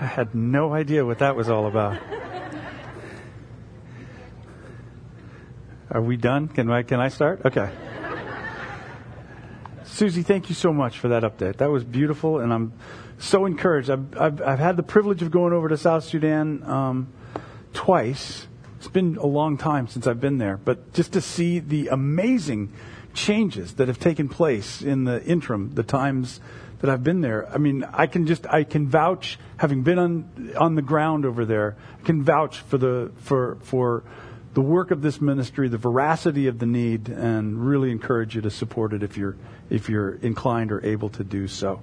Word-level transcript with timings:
I 0.00 0.06
had 0.06 0.34
no 0.34 0.72
idea 0.72 1.04
what 1.04 1.18
that 1.18 1.36
was 1.36 1.50
all 1.50 1.66
about. 1.66 2.00
Are 5.90 6.00
we 6.00 6.16
done? 6.16 6.48
Can 6.48 6.70
I, 6.70 6.84
can 6.84 7.00
I 7.00 7.08
start? 7.08 7.42
Okay. 7.44 7.70
Susie, 9.84 10.22
thank 10.22 10.48
you 10.48 10.54
so 10.54 10.72
much 10.72 10.98
for 10.98 11.08
that 11.08 11.22
update. 11.22 11.58
That 11.58 11.68
was 11.68 11.84
beautiful, 11.84 12.38
and 12.38 12.50
I'm 12.50 12.72
so 13.18 13.44
encouraged. 13.44 13.90
I've, 13.90 14.18
I've, 14.18 14.40
I've 14.40 14.58
had 14.58 14.78
the 14.78 14.82
privilege 14.82 15.20
of 15.20 15.30
going 15.30 15.52
over 15.52 15.68
to 15.68 15.76
South 15.76 16.04
Sudan 16.04 16.62
um, 16.62 17.12
twice. 17.74 18.46
It's 18.78 18.88
been 18.88 19.18
a 19.18 19.26
long 19.26 19.58
time 19.58 19.86
since 19.86 20.06
I've 20.06 20.20
been 20.20 20.38
there, 20.38 20.56
but 20.56 20.94
just 20.94 21.12
to 21.12 21.20
see 21.20 21.58
the 21.58 21.88
amazing 21.88 22.72
changes 23.12 23.74
that 23.74 23.88
have 23.88 23.98
taken 23.98 24.30
place 24.30 24.80
in 24.80 25.04
the 25.04 25.22
interim, 25.24 25.74
the 25.74 25.82
times 25.82 26.40
that 26.80 26.90
I've 26.90 27.04
been 27.04 27.20
there. 27.20 27.48
I 27.52 27.58
mean, 27.58 27.84
I 27.92 28.06
can 28.06 28.26
just 28.26 28.46
I 28.46 28.64
can 28.64 28.88
vouch, 28.88 29.38
having 29.56 29.82
been 29.82 29.98
on 29.98 30.52
on 30.56 30.74
the 30.74 30.82
ground 30.82 31.24
over 31.24 31.44
there, 31.44 31.76
I 32.00 32.06
can 32.06 32.22
vouch 32.22 32.60
for 32.60 32.78
the 32.78 33.12
for 33.18 33.58
for 33.62 34.02
the 34.52 34.60
work 34.60 34.90
of 34.90 35.00
this 35.00 35.20
ministry, 35.20 35.68
the 35.68 35.78
veracity 35.78 36.48
of 36.48 36.58
the 36.58 36.66
need, 36.66 37.08
and 37.08 37.64
really 37.64 37.90
encourage 37.90 38.34
you 38.34 38.40
to 38.42 38.50
support 38.50 38.92
it 38.92 39.02
if 39.02 39.16
you're 39.16 39.36
if 39.68 39.88
you're 39.88 40.14
inclined 40.14 40.72
or 40.72 40.84
able 40.84 41.08
to 41.10 41.24
do 41.24 41.46
so. 41.46 41.80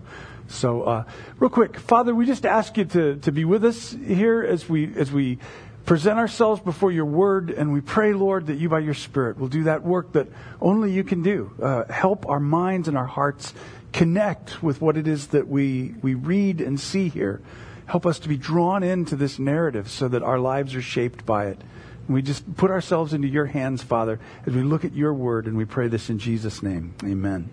So, 0.49 0.83
uh, 0.83 1.03
real 1.39 1.49
quick, 1.49 1.77
Father, 1.77 2.15
we 2.15 2.25
just 2.25 2.45
ask 2.45 2.77
you 2.77 2.85
to 2.85 3.17
to 3.17 3.31
be 3.31 3.45
with 3.45 3.63
us 3.63 3.91
here 3.91 4.43
as 4.43 4.67
we 4.67 4.93
as 4.95 5.11
we 5.11 5.39
present 5.85 6.19
ourselves 6.19 6.59
before 6.61 6.91
your 6.91 7.05
word, 7.05 7.49
and 7.49 7.71
we 7.71 7.79
pray, 7.79 8.13
Lord, 8.13 8.47
that 8.47 8.55
you 8.55 8.67
by 8.67 8.79
your 8.79 8.93
Spirit 8.93 9.39
will 9.39 9.47
do 9.47 9.63
that 9.63 9.83
work 9.83 10.11
that 10.11 10.27
only 10.59 10.91
you 10.91 11.05
can 11.05 11.23
do. 11.23 11.51
Uh, 11.61 11.85
help 11.91 12.27
our 12.27 12.41
minds 12.41 12.89
and 12.89 12.97
our 12.97 13.05
hearts 13.05 13.53
connect 13.93 14.61
with 14.61 14.81
what 14.81 14.97
it 14.97 15.07
is 15.07 15.27
that 15.27 15.47
we 15.47 15.95
we 16.01 16.13
read 16.13 16.61
and 16.61 16.79
see 16.79 17.09
here. 17.09 17.41
Help 17.85 18.05
us 18.05 18.19
to 18.19 18.27
be 18.27 18.37
drawn 18.37 18.83
into 18.83 19.15
this 19.15 19.39
narrative 19.39 19.89
so 19.89 20.07
that 20.09 20.21
our 20.21 20.39
lives 20.39 20.75
are 20.75 20.81
shaped 20.81 21.25
by 21.25 21.47
it. 21.47 21.61
And 22.05 22.13
we 22.13 22.21
just 22.21 22.55
put 22.55 22.69
ourselves 22.69 23.13
into 23.13 23.27
your 23.27 23.45
hands, 23.45 23.81
Father, 23.81 24.19
as 24.45 24.53
we 24.53 24.63
look 24.63 24.83
at 24.85 24.93
your 24.93 25.13
word, 25.13 25.45
and 25.45 25.57
we 25.57 25.65
pray 25.65 25.87
this 25.87 26.09
in 26.09 26.19
Jesus' 26.19 26.61
name. 26.61 26.95
Amen. 27.03 27.49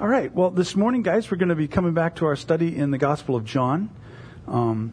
All 0.00 0.06
right. 0.06 0.32
Well, 0.32 0.50
this 0.50 0.76
morning, 0.76 1.02
guys, 1.02 1.28
we're 1.30 1.38
going 1.38 1.48
to 1.48 1.56
be 1.56 1.66
coming 1.66 1.92
back 1.92 2.16
to 2.16 2.26
our 2.26 2.36
study 2.36 2.76
in 2.76 2.92
the 2.92 2.98
Gospel 2.98 3.34
of 3.34 3.44
John. 3.44 3.90
Um, 4.46 4.92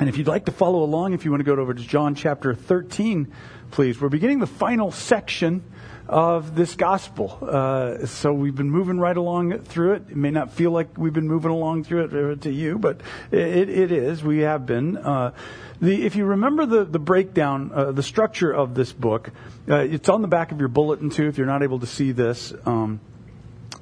and 0.00 0.08
if 0.08 0.16
you'd 0.16 0.26
like 0.26 0.46
to 0.46 0.52
follow 0.52 0.82
along, 0.82 1.12
if 1.12 1.26
you 1.26 1.30
want 1.30 1.40
to 1.40 1.44
go 1.44 1.60
over 1.60 1.74
to 1.74 1.82
John 1.82 2.14
chapter 2.14 2.54
13, 2.54 3.30
please. 3.70 4.00
We're 4.00 4.08
beginning 4.08 4.38
the 4.38 4.46
final 4.46 4.90
section 4.90 5.62
of 6.08 6.54
this 6.54 6.74
gospel. 6.74 7.38
Uh, 7.40 8.06
so 8.06 8.32
we've 8.32 8.54
been 8.54 8.70
moving 8.70 8.98
right 8.98 9.16
along 9.16 9.58
through 9.60 9.94
it. 9.94 10.02
It 10.10 10.16
may 10.16 10.30
not 10.30 10.52
feel 10.52 10.70
like 10.70 10.96
we've 10.98 11.12
been 11.12 11.28
moving 11.28 11.50
along 11.50 11.84
through 11.84 12.04
it 12.04 12.38
uh, 12.38 12.40
to 12.42 12.50
you, 12.50 12.78
but 12.78 13.00
it, 13.30 13.68
it 13.68 13.92
is. 13.92 14.22
We 14.22 14.40
have 14.40 14.66
been. 14.66 14.96
Uh, 14.96 15.32
the, 15.80 16.04
if 16.04 16.14
you 16.14 16.24
remember 16.24 16.66
the, 16.66 16.84
the 16.84 16.98
breakdown, 16.98 17.72
uh, 17.74 17.92
the 17.92 18.02
structure 18.02 18.52
of 18.52 18.74
this 18.74 18.92
book, 18.92 19.30
uh, 19.68 19.76
it's 19.76 20.08
on 20.08 20.22
the 20.22 20.28
back 20.28 20.52
of 20.52 20.60
your 20.60 20.68
bulletin 20.68 21.10
too, 21.10 21.26
if 21.26 21.38
you're 21.38 21.46
not 21.46 21.62
able 21.62 21.80
to 21.80 21.86
see 21.86 22.12
this. 22.12 22.52
Um, 22.64 23.00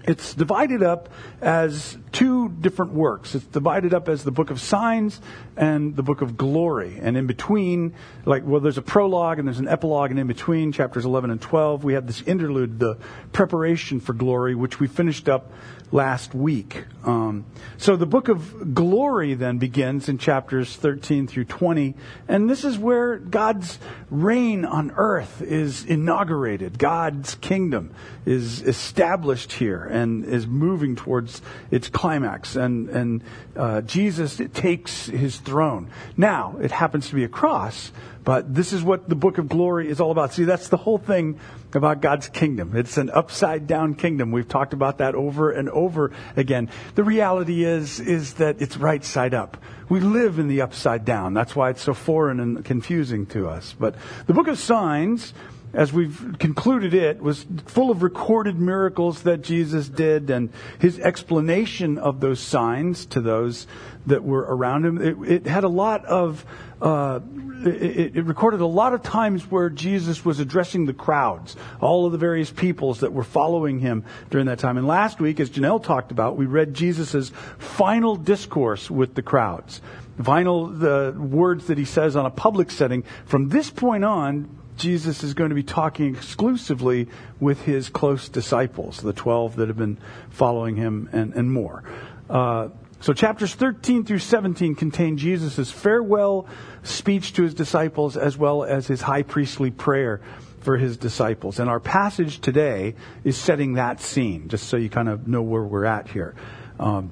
it's 0.05 0.33
divided 0.35 0.83
up 0.83 1.11
as 1.41 1.99
two 2.13 2.49
different 2.49 2.93
works. 2.93 3.35
It's 3.35 3.45
divided 3.47 3.95
up 3.95 4.09
as 4.09 4.25
the 4.25 4.31
book 4.31 4.51
of 4.51 4.61
signs 4.61 5.21
and 5.57 5.95
the 5.97 6.03
book 6.03 6.23
of 6.23 6.37
glory. 6.37 6.99
And 7.01 7.17
in 7.17 7.27
between, 7.27 7.95
like, 8.25 8.43
well, 8.45 8.61
there's 8.61 8.79
a 8.79 8.83
prologue 8.83 9.39
and 9.39 9.47
there's 9.47 9.59
an 9.59 9.69
epilogue, 9.69 10.11
and 10.11 10.19
in 10.19 10.27
between 10.27 10.73
chapters 10.73 11.05
11 11.05 11.31
and 11.31 11.41
12, 11.41 11.85
we 11.85 11.95
have 11.95 12.07
this 12.07 12.23
interlude, 12.23 12.79
the 12.79 12.99
preparation 13.33 14.01
for 14.01 14.13
glory, 14.13 14.55
which 14.55 14.81
we 14.81 14.87
finished 14.87 15.29
up 15.29 15.53
last 15.93 16.35
week. 16.35 16.85
Um, 17.05 17.45
so 17.79 17.97
the 17.97 18.07
book 18.07 18.29
of 18.29 18.75
glory 18.75 19.35
then 19.35 19.59
begins 19.59 20.09
in 20.09 20.19
chapters 20.19 20.77
13 20.77 21.27
through 21.27 21.47
20, 21.47 21.95
and 22.29 22.49
this 22.49 22.65
is 22.65 22.79
where 22.79 23.19
God's 23.19 23.79
reign 24.11 24.65
on 24.65 24.93
earth 24.97 25.43
is 25.43 25.85
inaugurated. 25.85 26.79
God's 26.79 27.35
kingdom 27.37 27.93
is 28.25 28.63
established 28.63 29.53
here 29.53 29.85
and 29.85 30.25
is 30.25 30.47
moving 30.47 30.97
towards 30.97 31.43
its 31.71 31.89
climax, 32.01 32.57
and 32.57 32.89
and 32.89 33.23
uh, 33.55 33.83
Jesus 33.83 34.41
takes 34.55 35.05
his 35.05 35.37
throne. 35.37 35.91
Now 36.17 36.57
it 36.63 36.71
happens 36.71 37.11
to 37.11 37.15
be 37.15 37.25
a 37.25 37.29
cross, 37.29 37.93
but 38.25 38.55
this 38.55 38.73
is 38.73 38.83
what 38.83 39.07
the 39.07 39.15
book 39.15 39.37
of 39.37 39.51
glory 39.51 39.91
is 39.91 40.01
all 40.01 40.11
about. 40.11 40.33
See, 40.33 40.45
that's 40.45 40.69
the 40.69 40.79
whole 40.79 40.97
thing 40.97 41.39
about 41.75 42.01
God's 42.01 42.27
kingdom. 42.29 42.75
It's 42.75 42.97
an 42.97 43.11
upside 43.11 43.67
down 43.67 43.97
kingdom. 43.97 44.33
We've 44.33 44.49
talked 44.49 44.73
about 44.73 44.99
that 44.99 45.15
over 45.15 45.51
and 45.51 45.69
over 45.69 46.13
again. 46.37 46.71
The 46.95 47.05
reality 47.05 47.65
is, 47.65 48.01
is 48.01 48.35
that 48.35 48.63
it's 48.63 48.79
right 48.79 49.05
side 49.05 49.35
up. 49.35 49.59
We 49.91 50.01
live 50.01 50.39
in 50.39 50.49
the 50.49 50.63
upside 50.63 51.05
down. 51.05 51.35
That's 51.35 51.55
why 51.55 51.69
it's 51.69 51.83
so 51.83 51.93
foreign 51.93 52.41
and 52.41 52.65
confusing 52.65 53.27
to 53.27 53.47
us. 53.47 53.75
But 53.79 53.95
the 54.27 54.33
book 54.33 54.49
of 54.49 54.59
signs, 54.59 55.35
as 55.73 55.93
we've 55.93 56.37
concluded 56.39 56.95
it, 56.95 57.21
was 57.21 57.47
full 57.67 57.91
of 57.91 58.03
recorded 58.03 58.59
miracles 58.59 59.23
that 59.23 59.43
Jesus 59.43 59.89
did 59.89 60.31
and 60.31 60.51
his 60.79 60.99
explanation 60.99 61.99
of 61.99 62.21
those 62.21 62.41
signs 62.41 63.07
to 63.07 63.21
those 63.21 63.67
that 64.07 64.25
were 64.25 64.41
around 64.41 64.85
him. 64.85 65.01
It, 65.01 65.31
it 65.31 65.47
had 65.47 65.65
a 65.65 65.69
lot 65.69 66.05
of 66.07 66.45
uh, 66.81 67.21
it, 67.67 68.17
it, 68.17 68.25
recorded 68.25 68.61
a 68.61 68.67
lot 68.67 68.95
of 68.95 69.03
times 69.03 69.51
where 69.51 69.69
Jesus 69.69 70.25
was 70.25 70.41
addressing 70.41 70.87
the 70.87 70.95
crowds, 70.95 71.57
all 71.81 72.07
of 72.07 72.13
the 72.13 72.19
various 72.19 72.51
peoples 72.51 73.01
that 73.01 73.13
were 73.13 73.23
following 73.23 73.79
him 73.79 74.05
during 74.31 74.47
that 74.47 74.59
time. 74.59 74.79
And 74.79 74.87
last 74.87 75.21
week, 75.21 75.41
as 75.41 75.51
Janelle 75.51 75.83
talked 75.83 76.11
about, 76.11 76.39
we 76.39 76.47
read 76.47 76.73
Jesus' 76.73 77.31
final 77.59 78.17
discourse 78.17 78.91
with 78.91 79.15
the 79.15 79.23
crowds. 79.23 79.83
Final 80.23 80.69
the 80.69 81.15
words 81.19 81.67
that 81.67 81.77
he 81.77 81.85
says 81.85 82.17
on 82.17 82.25
a 82.25 82.31
public 82.31 82.71
setting. 82.71 83.05
From 83.27 83.51
this 83.51 83.71
point 83.71 84.05
on, 84.05 84.60
Jesus 84.81 85.23
is 85.23 85.35
going 85.35 85.51
to 85.51 85.55
be 85.55 85.63
talking 85.63 86.15
exclusively 86.15 87.09
with 87.39 87.63
his 87.63 87.91
close 87.91 88.29
disciples, 88.29 89.01
the 89.01 89.13
12 89.13 89.57
that 89.57 89.69
have 89.69 89.77
been 89.77 89.99
following 90.31 90.77
him 90.77 91.09
and, 91.13 91.35
and 91.35 91.53
more. 91.53 91.85
Uh, 92.29 92.69
so 93.01 93.13
chapters 93.13 93.55
13 93.55 94.05
through 94.05 94.19
17 94.19 94.75
contain 94.75 95.19
Jesus' 95.19 95.71
farewell 95.71 96.47
speech 96.83 97.35
to 97.35 97.43
his 97.43 97.55
disciples 97.55 98.17
as 98.17 98.39
well 98.39 98.65
as 98.65 98.87
his 98.87 99.03
high 99.03 99.23
priestly 99.23 99.71
prayer 99.71 100.21
for 100.61 100.77
his 100.79 100.97
disciples. 100.97 101.59
And 101.59 101.69
our 101.69 101.81
passage 101.81 102.41
today 102.41 102.95
is 103.23 103.37
setting 103.37 103.75
that 103.75 104.01
scene, 104.01 104.49
just 104.49 104.69
so 104.69 104.77
you 104.77 104.89
kind 104.89 105.09
of 105.09 105.29
know 105.29 105.43
where 105.43 105.63
we're 105.63 105.85
at 105.85 106.09
here. 106.09 106.35
Um, 106.79 107.11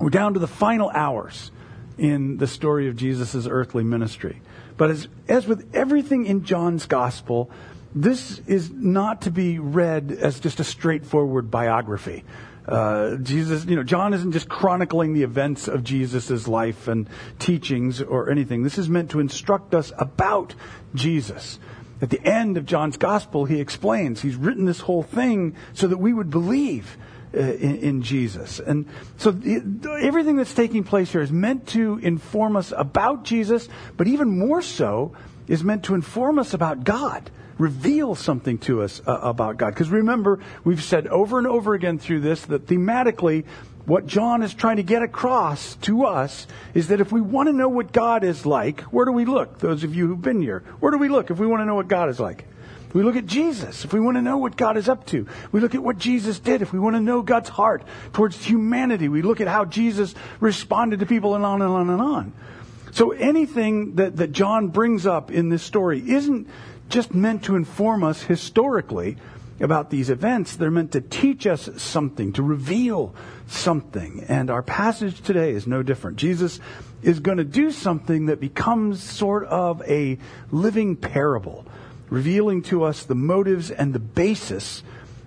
we're 0.00 0.10
down 0.10 0.34
to 0.34 0.40
the 0.40 0.48
final 0.48 0.90
hours 0.90 1.50
in 1.98 2.38
the 2.38 2.46
story 2.46 2.88
of 2.88 2.96
Jesus' 2.96 3.46
earthly 3.46 3.84
ministry. 3.84 4.40
But 4.76 4.90
as, 4.90 5.08
as 5.28 5.46
with 5.46 5.74
everything 5.74 6.26
in 6.26 6.44
John's 6.44 6.86
gospel, 6.86 7.50
this 7.94 8.40
is 8.46 8.70
not 8.70 9.22
to 9.22 9.30
be 9.30 9.58
read 9.58 10.12
as 10.12 10.40
just 10.40 10.60
a 10.60 10.64
straightforward 10.64 11.50
biography. 11.50 12.24
Uh, 12.66 13.16
Jesus, 13.16 13.64
you 13.64 13.74
know, 13.74 13.82
John 13.82 14.14
isn't 14.14 14.32
just 14.32 14.48
chronicling 14.48 15.12
the 15.12 15.24
events 15.24 15.66
of 15.66 15.82
Jesus' 15.82 16.46
life 16.46 16.86
and 16.86 17.08
teachings 17.38 18.00
or 18.00 18.30
anything. 18.30 18.62
This 18.62 18.78
is 18.78 18.88
meant 18.88 19.10
to 19.10 19.20
instruct 19.20 19.74
us 19.74 19.92
about 19.98 20.54
Jesus. 20.94 21.58
At 22.00 22.10
the 22.10 22.24
end 22.24 22.56
of 22.56 22.64
John's 22.66 22.96
gospel, 22.96 23.44
he 23.44 23.60
explains 23.60 24.22
he's 24.22 24.36
written 24.36 24.66
this 24.66 24.80
whole 24.80 25.02
thing 25.02 25.56
so 25.74 25.86
that 25.88 25.98
we 25.98 26.12
would 26.12 26.30
believe 26.30 26.96
uh, 27.34 27.38
in, 27.38 27.76
in, 27.76 28.02
Jesus. 28.02 28.58
And 28.60 28.86
so 29.16 29.30
the, 29.30 29.98
everything 30.00 30.36
that's 30.36 30.54
taking 30.54 30.84
place 30.84 31.12
here 31.12 31.22
is 31.22 31.30
meant 31.30 31.68
to 31.68 31.98
inform 31.98 32.56
us 32.56 32.72
about 32.76 33.24
Jesus, 33.24 33.68
but 33.96 34.08
even 34.08 34.38
more 34.38 34.62
so 34.62 35.12
is 35.46 35.62
meant 35.62 35.84
to 35.84 35.94
inform 35.94 36.38
us 36.38 36.54
about 36.54 36.84
God 36.84 37.30
reveal 37.60 38.14
something 38.14 38.56
to 38.56 38.82
us 38.82 39.02
uh, 39.06 39.18
about 39.22 39.58
God. 39.58 39.74
Because 39.74 39.90
remember, 39.90 40.40
we've 40.64 40.82
said 40.82 41.06
over 41.06 41.38
and 41.38 41.46
over 41.46 41.74
again 41.74 41.98
through 41.98 42.20
this 42.20 42.40
that 42.46 42.66
thematically, 42.66 43.44
what 43.84 44.06
John 44.06 44.42
is 44.42 44.54
trying 44.54 44.76
to 44.76 44.82
get 44.82 45.02
across 45.02 45.74
to 45.82 46.06
us 46.06 46.46
is 46.74 46.88
that 46.88 47.00
if 47.00 47.12
we 47.12 47.20
want 47.20 47.48
to 47.48 47.52
know 47.52 47.68
what 47.68 47.92
God 47.92 48.24
is 48.24 48.46
like, 48.46 48.80
where 48.82 49.04
do 49.04 49.12
we 49.12 49.24
look? 49.24 49.58
Those 49.58 49.84
of 49.84 49.94
you 49.94 50.06
who've 50.06 50.20
been 50.20 50.40
here, 50.40 50.62
where 50.80 50.90
do 50.90 50.98
we 50.98 51.08
look 51.08 51.30
if 51.30 51.38
we 51.38 51.46
want 51.46 51.60
to 51.60 51.66
know 51.66 51.74
what 51.74 51.88
God 51.88 52.08
is 52.08 52.18
like? 52.18 52.46
We 52.92 53.02
look 53.02 53.16
at 53.16 53.26
Jesus 53.26 53.84
if 53.84 53.92
we 53.92 54.00
want 54.00 54.16
to 54.16 54.22
know 54.22 54.38
what 54.38 54.56
God 54.56 54.76
is 54.76 54.88
up 54.88 55.06
to. 55.06 55.26
We 55.52 55.60
look 55.60 55.74
at 55.74 55.82
what 55.82 55.98
Jesus 55.98 56.38
did 56.40 56.62
if 56.62 56.72
we 56.72 56.78
want 56.78 56.96
to 56.96 57.00
know 57.00 57.22
God's 57.22 57.48
heart 57.48 57.82
towards 58.12 58.44
humanity. 58.44 59.08
We 59.08 59.22
look 59.22 59.40
at 59.40 59.48
how 59.48 59.64
Jesus 59.64 60.14
responded 60.40 61.00
to 61.00 61.06
people 61.06 61.34
and 61.34 61.44
on 61.44 61.62
and 61.62 61.70
on 61.70 61.90
and 61.90 62.00
on. 62.00 62.32
So 62.92 63.12
anything 63.12 63.94
that, 63.96 64.16
that 64.16 64.32
John 64.32 64.68
brings 64.68 65.06
up 65.06 65.30
in 65.30 65.48
this 65.48 65.62
story 65.62 66.02
isn't 66.10 66.48
just 66.88 67.14
meant 67.14 67.44
to 67.44 67.54
inform 67.54 68.02
us 68.02 68.22
historically 68.22 69.16
about 69.60 69.90
these 69.90 70.10
events. 70.10 70.56
They're 70.56 70.70
meant 70.70 70.92
to 70.92 71.00
teach 71.00 71.46
us 71.46 71.68
something, 71.76 72.32
to 72.32 72.42
reveal 72.42 73.14
something. 73.46 74.24
And 74.26 74.50
our 74.50 74.62
passage 74.62 75.20
today 75.20 75.52
is 75.52 75.66
no 75.66 75.82
different. 75.82 76.16
Jesus 76.16 76.58
is 77.02 77.20
going 77.20 77.38
to 77.38 77.44
do 77.44 77.70
something 77.70 78.26
that 78.26 78.40
becomes 78.40 79.02
sort 79.02 79.44
of 79.44 79.82
a 79.82 80.18
living 80.50 80.96
parable, 80.96 81.66
revealing 82.10 82.62
to 82.62 82.84
us 82.84 83.04
the 83.04 83.14
motives 83.14 83.70
and 83.70 83.94
the 83.94 84.00
basis 84.00 84.82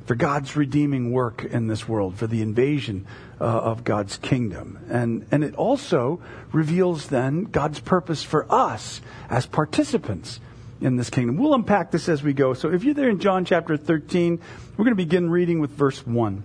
for 0.06 0.15
God's 0.15 0.56
redeeming 0.56 1.12
work 1.12 1.45
in 1.45 1.68
this 1.68 1.88
world, 1.88 2.15
for 2.15 2.27
the 2.27 2.41
invasion 2.41 3.07
uh, 3.39 3.45
of 3.45 3.83
God's 3.83 4.18
kingdom. 4.18 4.80
And, 4.89 5.25
and 5.31 5.44
it 5.44 5.56
also 5.56 6.21
reveals 6.51 7.07
then 7.07 7.45
God's 7.45 7.80
purpose 7.80 8.21
for 8.21 8.45
us 8.51 9.01
as 9.30 9.45
participants 9.45 10.41
in 10.81 10.97
this 10.97 11.09
kingdom. 11.09 11.38
We'll 11.38 11.53
unpack 11.53 11.91
this 11.91 12.09
as 12.09 12.21
we 12.21 12.33
go. 12.33 12.53
So 12.53 12.69
if 12.69 12.83
you're 12.83 12.94
there 12.94 13.09
in 13.09 13.19
John 13.19 13.45
chapter 13.45 13.77
13, 13.77 14.39
we're 14.75 14.86
going 14.86 14.91
to 14.91 14.95
begin 14.95 15.29
reading 15.29 15.62
with 15.62 15.71
verse 15.71 16.06
1. 16.06 16.44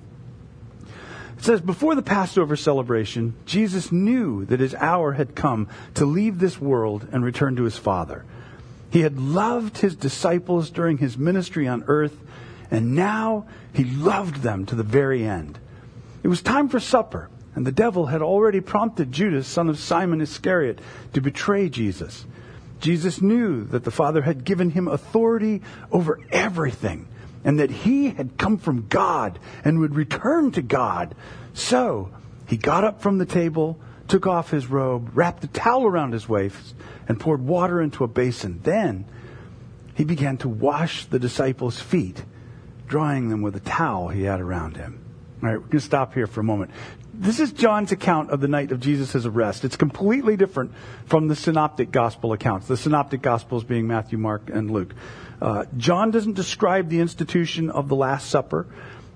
It 1.39 1.45
says, 1.45 1.61
Before 1.61 1.95
the 1.95 2.03
Passover 2.03 2.57
celebration, 2.57 3.35
Jesus 3.45 3.91
knew 3.91 4.45
that 4.47 4.61
his 4.61 4.75
hour 4.75 5.13
had 5.13 5.35
come 5.35 5.69
to 5.95 6.05
leave 6.05 6.39
this 6.39 6.61
world 6.61 7.09
and 7.11 7.25
return 7.25 7.57
to 7.57 7.65
his 7.65 7.79
Father. 7.79 8.25
He 8.91 9.01
had 9.01 9.19
loved 9.19 9.79
his 9.79 9.97
disciples 9.97 10.71
during 10.71 10.99
his 10.99 11.19
ministry 11.19 11.69
on 11.69 11.85
earth, 11.89 12.17
and 12.71 12.95
now 12.95 13.47
he 13.73 13.85
loved 13.85 14.37
them 14.37 14.67
to 14.67 14.75
the 14.75 14.83
very 14.83 15.25
end. 15.25 15.59
It 16.23 16.29
was 16.29 16.43
time 16.43 16.69
for 16.69 16.81
supper, 16.81 17.29
and 17.55 17.67
the 17.67 17.73
devil 17.73 18.07
had 18.07 18.23
already 18.23 18.61
prompted 18.61 19.13
Judas, 19.13 19.47
son 19.47 19.69
of 19.69 19.79
Simon 19.79 20.21
Iscariot, 20.21 20.81
to 21.13 21.21
betray 21.21 21.69
Jesus. 21.69 22.25
Jesus 22.81 23.21
knew 23.21 23.65
that 23.65 23.85
the 23.85 23.91
Father 23.91 24.23
had 24.23 24.45
given 24.45 24.71
him 24.71 24.89
authority 24.89 25.63
over 25.91 26.21
everything 26.31 27.09
and 27.45 27.59
that 27.59 27.71
he 27.71 28.11
had 28.11 28.39
come 28.39 28.59
from 28.59 28.87
God 28.89 29.39
and 29.65 29.81
would 29.81 29.95
return 29.95 30.53
to 30.53 30.63
God. 30.63 31.15
So 31.55 32.11
he 32.47 32.57
got 32.57 32.85
up 32.85 33.01
from 33.01 33.19
the 33.19 33.27
table, 33.27 33.79
took 34.09 34.27
off 34.27 34.51
his 34.51 34.67
robe, 34.67 35.11
wrapped 35.15 35.45
a 35.45 35.49
towel 35.49 35.85
around 35.85 36.13
his 36.13 36.29
waist, 36.29 36.75
and 37.07 37.21
poured 37.21 37.43
water 37.43 37.81
into 37.81 38.05
a 38.05 38.09
basin. 38.09 38.61
Then 38.63 39.05
he 39.95 40.05
began 40.05 40.37
to 40.39 40.49
wash 40.49 41.07
the 41.07 41.19
disciples' 41.19 41.81
feet, 41.81 42.25
drying 42.87 43.29
them 43.29 43.43
with 43.43 43.57
a 43.57 43.61
towel 43.61 44.09
he 44.09 44.23
had 44.23 44.41
around 44.41 44.77
him. 44.77 45.05
All 45.43 45.49
right, 45.49 45.57
we're 45.57 45.67
going 45.67 45.71
to 45.73 45.81
stop 45.81 46.15
here 46.15 46.27
for 46.27 46.41
a 46.41 46.45
moment. 46.45 46.71
This 47.15 47.41
is 47.41 47.53
John's 47.53 47.91
account 47.91 48.31
of 48.31 48.41
the 48.41 48.49
night 48.49 48.71
of 48.71 48.81
Jesus' 48.81 49.27
arrest. 49.27 49.65
It's 49.65 49.77
completely 49.77 50.37
different 50.37 50.73
from 51.07 51.27
the 51.27 51.35
synoptic 51.35 51.91
gospel 51.91 52.33
accounts, 52.33 52.69
the 52.69 52.77
synoptic 52.77 53.23
gospels 53.23 53.65
being 53.65 53.87
Matthew, 53.89 54.19
Mark, 54.19 54.51
and 54.51 54.71
Luke. 54.71 54.95
Uh, 55.41 55.65
John 55.77 56.11
doesn't 56.11 56.35
describe 56.35 56.89
the 56.89 57.01
institution 57.01 57.71
of 57.71 57.89
the 57.89 57.97
Last 57.97 58.31
Supper. 58.31 58.67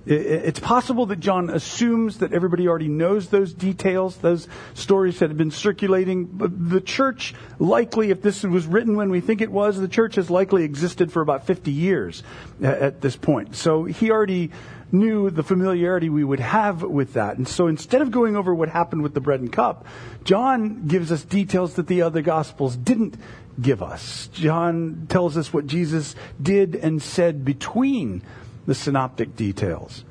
It's 0.04 0.58
possible 0.58 1.06
that 1.06 1.20
John 1.20 1.48
assumes 1.48 2.18
that 2.18 2.32
everybody 2.32 2.66
already 2.66 2.88
knows 2.88 3.28
those 3.28 3.52
details, 3.54 4.16
those 4.16 4.48
stories 4.74 5.20
that 5.20 5.30
have 5.30 5.38
been 5.38 5.52
circulating. 5.52 6.24
But 6.24 6.70
the 6.70 6.80
church 6.80 7.34
likely, 7.58 8.10
if 8.10 8.20
this 8.20 8.42
was 8.42 8.66
written 8.66 8.96
when 8.96 9.10
we 9.10 9.20
think 9.20 9.40
it 9.40 9.50
was, 9.50 9.78
the 9.78 9.88
church 9.88 10.16
has 10.16 10.28
likely 10.28 10.64
existed 10.64 11.12
for 11.12 11.22
about 11.22 11.46
50 11.46 11.70
years 11.70 12.22
at 12.62 13.00
this 13.00 13.16
point. 13.16 13.54
So 13.54 13.84
he 13.84 14.10
already 14.10 14.50
knew 14.90 15.30
the 15.30 15.42
familiarity 15.42 16.10
we 16.10 16.24
would 16.24 16.40
have 16.40 16.82
with 16.82 17.14
that. 17.14 17.38
And 17.38 17.48
so 17.48 17.66
instead 17.66 18.02
of 18.02 18.10
going 18.10 18.36
over 18.36 18.54
what 18.54 18.68
happened 18.68 19.02
with 19.02 19.14
the 19.14 19.20
bread 19.20 19.40
and 19.40 19.50
cup, 19.52 19.86
John 20.24 20.86
gives 20.86 21.10
us 21.10 21.24
details 21.24 21.74
that 21.74 21.86
the 21.86 22.02
other 22.02 22.20
gospels 22.20 22.76
didn't 22.76 23.16
give 23.60 23.82
us. 23.82 24.28
John 24.32 25.06
tells 25.08 25.36
us 25.36 25.52
what 25.52 25.66
Jesus 25.66 26.14
did 26.40 26.74
and 26.74 27.00
said 27.00 27.44
between 27.44 28.22
the 28.66 28.74
synoptic 28.74 29.36
details. 29.36 30.04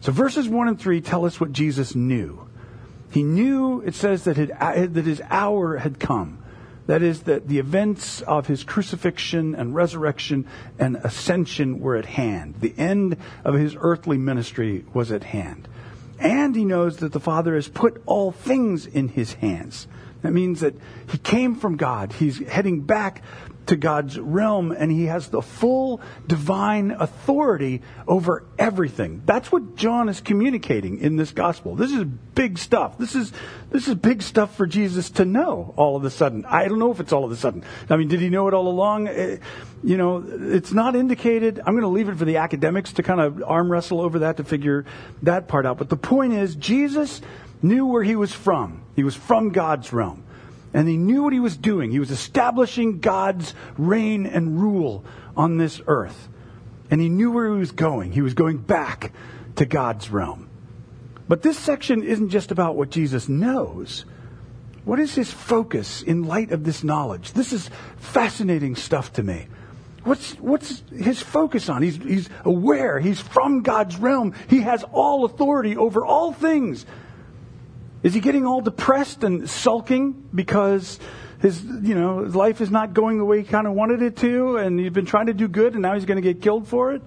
So 0.00 0.12
verses 0.12 0.48
1 0.48 0.68
and 0.68 0.80
3 0.80 1.00
tell 1.00 1.24
us 1.24 1.40
what 1.40 1.52
Jesus 1.52 1.94
knew. 1.94 2.48
He 3.10 3.22
knew, 3.22 3.80
it 3.80 3.94
says, 3.94 4.24
that, 4.24 4.36
that 4.36 5.04
his 5.04 5.22
hour 5.30 5.78
had 5.78 5.98
come. 5.98 6.42
That 6.86 7.02
is, 7.02 7.22
that 7.24 7.48
the 7.48 7.58
events 7.58 8.22
of 8.22 8.46
his 8.46 8.64
crucifixion 8.64 9.54
and 9.54 9.74
resurrection 9.74 10.46
and 10.78 10.96
ascension 10.96 11.80
were 11.80 11.96
at 11.96 12.06
hand. 12.06 12.56
The 12.60 12.74
end 12.78 13.16
of 13.44 13.54
his 13.54 13.76
earthly 13.78 14.16
ministry 14.16 14.84
was 14.94 15.12
at 15.12 15.24
hand. 15.24 15.68
And 16.18 16.56
he 16.56 16.64
knows 16.64 16.96
that 16.98 17.12
the 17.12 17.20
Father 17.20 17.54
has 17.54 17.68
put 17.68 18.02
all 18.06 18.32
things 18.32 18.86
in 18.86 19.08
his 19.08 19.34
hands. 19.34 19.86
That 20.22 20.32
means 20.32 20.60
that 20.60 20.74
he 21.10 21.18
came 21.18 21.54
from 21.54 21.76
God. 21.76 22.12
He's 22.12 22.38
heading 22.38 22.82
back 22.82 23.22
to 23.68 23.76
God's 23.76 24.18
realm 24.18 24.72
and 24.72 24.90
he 24.90 25.04
has 25.04 25.28
the 25.28 25.42
full 25.42 26.00
divine 26.26 26.90
authority 26.90 27.82
over 28.06 28.46
everything. 28.58 29.22
That's 29.26 29.52
what 29.52 29.76
John 29.76 30.08
is 30.08 30.20
communicating 30.22 30.98
in 30.98 31.16
this 31.16 31.32
gospel. 31.32 31.76
This 31.76 31.92
is 31.92 32.04
big 32.04 32.58
stuff. 32.58 32.96
This 32.96 33.14
is 33.14 33.30
this 33.70 33.86
is 33.86 33.94
big 33.94 34.22
stuff 34.22 34.56
for 34.56 34.66
Jesus 34.66 35.10
to 35.10 35.26
know 35.26 35.74
all 35.76 35.96
of 35.96 36.04
a 36.04 36.10
sudden. 36.10 36.46
I 36.46 36.66
don't 36.66 36.78
know 36.78 36.90
if 36.90 37.00
it's 37.00 37.12
all 37.12 37.24
of 37.24 37.30
a 37.30 37.36
sudden. 37.36 37.62
I 37.90 37.96
mean, 37.96 38.08
did 38.08 38.20
he 38.20 38.30
know 38.30 38.48
it 38.48 38.54
all 38.54 38.68
along? 38.68 39.08
Eh, 39.08 39.36
you 39.84 39.98
know, 39.98 40.24
it's 40.26 40.72
not 40.72 40.96
indicated. 40.96 41.58
I'm 41.58 41.74
going 41.74 41.82
to 41.82 41.88
leave 41.88 42.08
it 42.08 42.16
for 42.16 42.24
the 42.24 42.38
academics 42.38 42.94
to 42.94 43.02
kind 43.02 43.20
of 43.20 43.42
arm 43.46 43.70
wrestle 43.70 44.00
over 44.00 44.20
that 44.20 44.38
to 44.38 44.44
figure 44.44 44.86
that 45.22 45.46
part 45.46 45.66
out. 45.66 45.76
But 45.76 45.90
the 45.90 45.96
point 45.96 46.32
is 46.32 46.56
Jesus 46.56 47.20
knew 47.62 47.86
where 47.86 48.02
he 48.02 48.16
was 48.16 48.32
from. 48.32 48.82
He 48.96 49.04
was 49.04 49.14
from 49.14 49.50
God's 49.50 49.92
realm 49.92 50.24
and 50.74 50.88
he 50.88 50.96
knew 50.96 51.22
what 51.22 51.32
he 51.32 51.40
was 51.40 51.56
doing. 51.56 51.90
He 51.90 51.98
was 51.98 52.10
establishing 52.10 53.00
God's 53.00 53.54
reign 53.76 54.26
and 54.26 54.60
rule 54.60 55.04
on 55.36 55.56
this 55.56 55.80
earth. 55.86 56.28
And 56.90 57.00
he 57.00 57.08
knew 57.08 57.30
where 57.30 57.52
he 57.52 57.58
was 57.58 57.72
going. 57.72 58.12
He 58.12 58.22
was 58.22 58.34
going 58.34 58.58
back 58.58 59.12
to 59.56 59.66
God's 59.66 60.10
realm. 60.10 60.48
But 61.26 61.42
this 61.42 61.58
section 61.58 62.02
isn't 62.02 62.30
just 62.30 62.50
about 62.50 62.76
what 62.76 62.90
Jesus 62.90 63.28
knows. 63.28 64.04
What 64.84 64.98
is 64.98 65.14
his 65.14 65.30
focus 65.30 66.02
in 66.02 66.24
light 66.24 66.52
of 66.52 66.64
this 66.64 66.82
knowledge? 66.82 67.32
This 67.32 67.52
is 67.52 67.68
fascinating 67.96 68.76
stuff 68.76 69.12
to 69.14 69.22
me. 69.22 69.48
What's, 70.04 70.32
what's 70.34 70.82
his 70.90 71.20
focus 71.20 71.68
on? 71.68 71.82
He's, 71.82 71.96
he's 71.96 72.30
aware. 72.44 72.98
He's 72.98 73.20
from 73.20 73.62
God's 73.62 73.96
realm. 73.98 74.34
He 74.48 74.60
has 74.60 74.84
all 74.84 75.24
authority 75.26 75.76
over 75.76 76.06
all 76.06 76.32
things. 76.32 76.86
Is 78.08 78.14
he 78.14 78.20
getting 78.20 78.46
all 78.46 78.62
depressed 78.62 79.22
and 79.22 79.50
sulking 79.50 80.30
because 80.34 80.98
his, 81.42 81.62
you 81.62 81.94
know, 81.94 82.24
his 82.24 82.34
life 82.34 82.62
is 82.62 82.70
not 82.70 82.94
going 82.94 83.18
the 83.18 83.24
way 83.26 83.42
he 83.42 83.44
kind 83.44 83.66
of 83.66 83.74
wanted 83.74 84.00
it 84.00 84.16
to, 84.16 84.56
and 84.56 84.80
he's 84.80 84.92
been 84.92 85.04
trying 85.04 85.26
to 85.26 85.34
do 85.34 85.46
good, 85.46 85.74
and 85.74 85.82
now 85.82 85.92
he's 85.92 86.06
going 86.06 86.16
to 86.16 86.22
get 86.22 86.40
killed 86.40 86.66
for 86.66 86.94
it? 86.94 87.02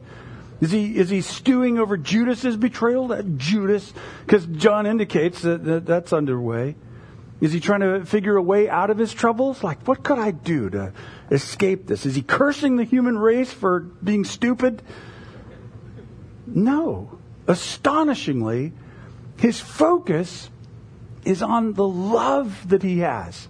Is 0.61 0.69
he 0.69 0.95
is 0.95 1.09
he 1.09 1.21
stewing 1.21 1.79
over 1.79 1.97
Judas's 1.97 2.55
betrayal? 2.55 3.07
That 3.07 3.39
Judas, 3.39 3.91
because 4.27 4.45
John 4.45 4.85
indicates 4.85 5.41
that, 5.41 5.63
that 5.63 5.87
that's 5.87 6.13
underway. 6.13 6.75
Is 7.39 7.51
he 7.51 7.59
trying 7.59 7.79
to 7.79 8.05
figure 8.05 8.35
a 8.35 8.43
way 8.43 8.69
out 8.69 8.91
of 8.91 8.99
his 8.99 9.11
troubles? 9.11 9.63
Like, 9.63 9.87
what 9.87 10.03
could 10.03 10.19
I 10.19 10.29
do 10.29 10.69
to 10.69 10.93
escape 11.31 11.87
this? 11.87 12.05
Is 12.05 12.13
he 12.13 12.21
cursing 12.21 12.75
the 12.75 12.83
human 12.83 13.17
race 13.17 13.51
for 13.51 13.79
being 13.79 14.23
stupid? 14.23 14.83
No. 16.45 17.17
Astonishingly, 17.47 18.73
his 19.37 19.59
focus 19.59 20.50
is 21.25 21.41
on 21.41 21.73
the 21.73 21.87
love 21.87 22.69
that 22.69 22.83
he 22.83 22.99
has 22.99 23.47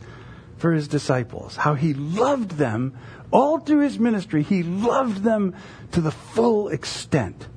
for 0.58 0.72
his 0.72 0.88
disciples, 0.88 1.56
how 1.56 1.74
he 1.74 1.94
loved 1.94 2.52
them 2.52 2.98
all 3.32 3.60
through 3.60 3.80
his 3.80 3.98
ministry. 3.98 4.44
He 4.44 4.64
loved 4.64 5.24
them 5.24 5.56
to 5.92 6.02
the 6.02 6.12
full 6.12 6.68
extent. 6.68 7.48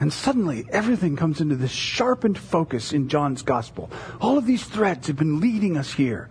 And 0.00 0.12
suddenly, 0.12 0.64
everything 0.70 1.16
comes 1.16 1.40
into 1.40 1.56
this 1.56 1.72
sharpened 1.72 2.38
focus 2.38 2.92
in 2.92 3.08
John's 3.08 3.42
gospel. 3.42 3.90
All 4.20 4.38
of 4.38 4.46
these 4.46 4.64
threads 4.64 5.08
have 5.08 5.16
been 5.16 5.40
leading 5.40 5.76
us 5.76 5.92
here. 5.92 6.28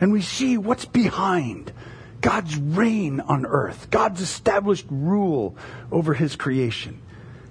And 0.00 0.12
we 0.12 0.22
see 0.22 0.56
what's 0.56 0.84
behind 0.84 1.72
God's 2.20 2.56
reign 2.56 3.20
on 3.20 3.44
earth, 3.44 3.90
God's 3.90 4.20
established 4.20 4.86
rule 4.88 5.56
over 5.90 6.14
his 6.14 6.36
creation. 6.36 7.00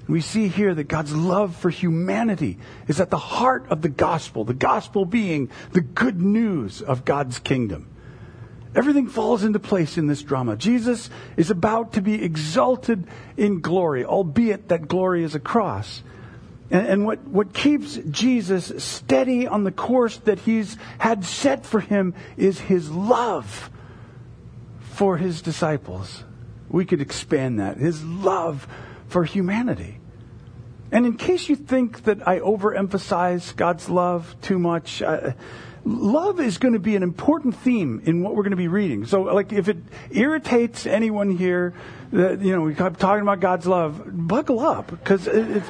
We 0.07 0.21
see 0.21 0.47
here 0.47 0.73
that 0.73 0.83
God's 0.83 1.15
love 1.15 1.55
for 1.55 1.69
humanity 1.69 2.59
is 2.87 3.01
at 3.01 3.09
the 3.09 3.17
heart 3.17 3.65
of 3.69 3.81
the 3.81 3.89
gospel, 3.89 4.45
the 4.45 4.53
gospel 4.53 5.05
being 5.05 5.49
the 5.71 5.81
good 5.81 6.21
news 6.21 6.81
of 6.81 7.05
God's 7.05 7.39
kingdom. 7.39 7.89
Everything 8.75 9.07
falls 9.07 9.43
into 9.43 9.59
place 9.59 9.97
in 9.97 10.07
this 10.07 10.21
drama. 10.21 10.57
Jesus 10.57 11.09
is 11.37 11.49
about 11.49 11.93
to 11.93 12.01
be 12.01 12.21
exalted 12.23 13.07
in 13.37 13.61
glory, 13.61 14.03
albeit 14.05 14.67
that 14.67 14.87
glory 14.87 15.23
is 15.23 15.33
a 15.33 15.39
cross. 15.39 16.03
And, 16.69 16.85
and, 16.87 17.05
what, 17.05 17.25
what 17.25 17.53
keeps 17.53 17.95
Jesus 17.95 18.71
steady 18.83 19.47
on 19.47 19.63
the 19.63 19.71
course 19.71 20.17
that 20.17 20.39
he's 20.39 20.77
had 20.97 21.23
set 21.23 21.65
for 21.65 21.79
him 21.79 22.13
is 22.37 22.59
his 22.59 22.91
love 22.91 23.69
for 24.81 25.17
his 25.17 25.41
disciples. 25.41 26.23
We 26.67 26.85
could 26.85 27.01
expand 27.01 27.59
that. 27.59 27.77
His 27.77 28.03
love 28.03 28.67
for 29.15 29.23
humanity. 29.23 29.97
And 30.91 31.05
in 31.05 31.15
case 31.15 31.47
you 31.47 31.55
think 31.55 32.03
that 32.03 32.27
I 32.27 32.39
overemphasize 32.39 33.55
God's 33.55 33.87
love 33.87 34.35
too 34.41 34.59
much, 34.59 35.01
uh, 35.01 35.31
love 35.85 36.41
is 36.41 36.57
going 36.57 36.73
to 36.73 36.81
be 36.81 36.97
an 36.97 37.01
important 37.01 37.55
theme 37.55 38.01
in 38.03 38.21
what 38.21 38.35
we're 38.35 38.43
going 38.43 38.51
to 38.51 38.57
be 38.57 38.67
reading. 38.67 39.05
So, 39.05 39.21
like, 39.21 39.53
if 39.53 39.69
it 39.69 39.77
irritates 40.11 40.85
anyone 40.85 41.37
here, 41.37 41.73
that 42.11 42.41
you 42.41 42.53
know, 42.53 42.63
we 42.63 42.75
keep 42.75 42.97
talking 42.97 43.21
about 43.21 43.39
God's 43.39 43.65
love, 43.65 44.03
buckle 44.05 44.59
up 44.59 44.87
because 44.87 45.27
it's 45.27 45.69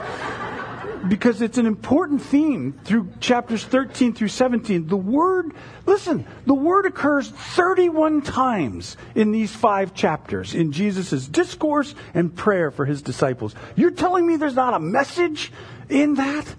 because 1.08 1.42
it's 1.42 1.58
an 1.58 1.66
important 1.66 2.22
theme 2.22 2.74
through 2.84 3.10
chapters 3.20 3.64
13 3.64 4.14
through 4.14 4.28
17. 4.28 4.88
The 4.88 4.98
word, 4.98 5.54
listen, 5.86 6.26
the 6.46 6.54
word 6.54 6.86
occurs 6.86 7.30
31 7.30 8.22
times 8.22 8.98
in 9.14 9.32
these 9.32 9.56
five 9.56 9.94
chapters 9.94 10.54
in 10.56 10.72
Jesus' 10.72 11.28
discourse 11.28 11.96
and 12.14 12.36
prayer 12.36 12.72
for 12.72 12.86
his 12.86 13.02
disciples. 13.02 13.56
You're 13.76 13.92
telling 13.92 14.26
me 14.26 14.38
there's 14.38 14.56
not 14.56 14.74
a 14.74 14.80
message 14.80 15.52
in 15.90 16.16
that? 16.16 16.56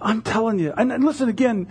I'm 0.00 0.22
telling 0.22 0.58
you. 0.58 0.72
And, 0.76 0.92
and 0.92 1.04
listen 1.04 1.28
again, 1.28 1.68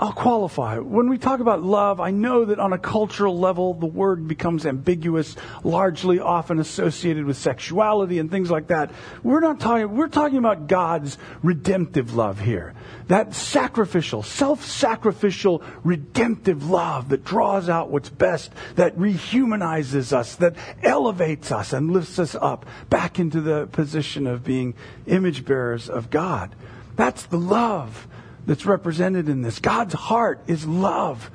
I'll 0.00 0.12
qualify. 0.12 0.78
When 0.78 1.10
we 1.10 1.18
talk 1.18 1.40
about 1.40 1.62
love, 1.62 2.00
I 2.00 2.10
know 2.10 2.46
that 2.46 2.58
on 2.58 2.72
a 2.72 2.78
cultural 2.78 3.38
level, 3.38 3.74
the 3.74 3.84
word 3.84 4.26
becomes 4.26 4.64
ambiguous, 4.64 5.36
largely 5.62 6.18
often 6.18 6.58
associated 6.58 7.26
with 7.26 7.36
sexuality 7.36 8.18
and 8.18 8.30
things 8.30 8.50
like 8.50 8.68
that. 8.68 8.92
We're 9.22 9.40
not 9.40 9.60
talking, 9.60 9.94
we're 9.94 10.08
talking 10.08 10.38
about 10.38 10.68
God's 10.68 11.18
redemptive 11.42 12.14
love 12.14 12.40
here. 12.40 12.72
That 13.08 13.34
sacrificial, 13.34 14.22
self-sacrificial, 14.22 15.62
redemptive 15.84 16.70
love 16.70 17.10
that 17.10 17.22
draws 17.22 17.68
out 17.68 17.90
what's 17.90 18.08
best, 18.08 18.52
that 18.76 18.96
rehumanizes 18.96 20.14
us, 20.14 20.34
that 20.36 20.56
elevates 20.82 21.52
us 21.52 21.74
and 21.74 21.90
lifts 21.90 22.18
us 22.18 22.34
up 22.34 22.64
back 22.88 23.18
into 23.18 23.42
the 23.42 23.66
position 23.66 24.26
of 24.26 24.44
being 24.44 24.72
image 25.06 25.44
bearers 25.44 25.90
of 25.90 26.08
God. 26.08 26.56
That's 26.96 27.26
the 27.26 27.38
love 27.38 28.06
that's 28.46 28.66
represented 28.66 29.28
in 29.28 29.42
this. 29.42 29.58
God's 29.58 29.94
heart 29.94 30.40
is 30.46 30.66
love 30.66 31.30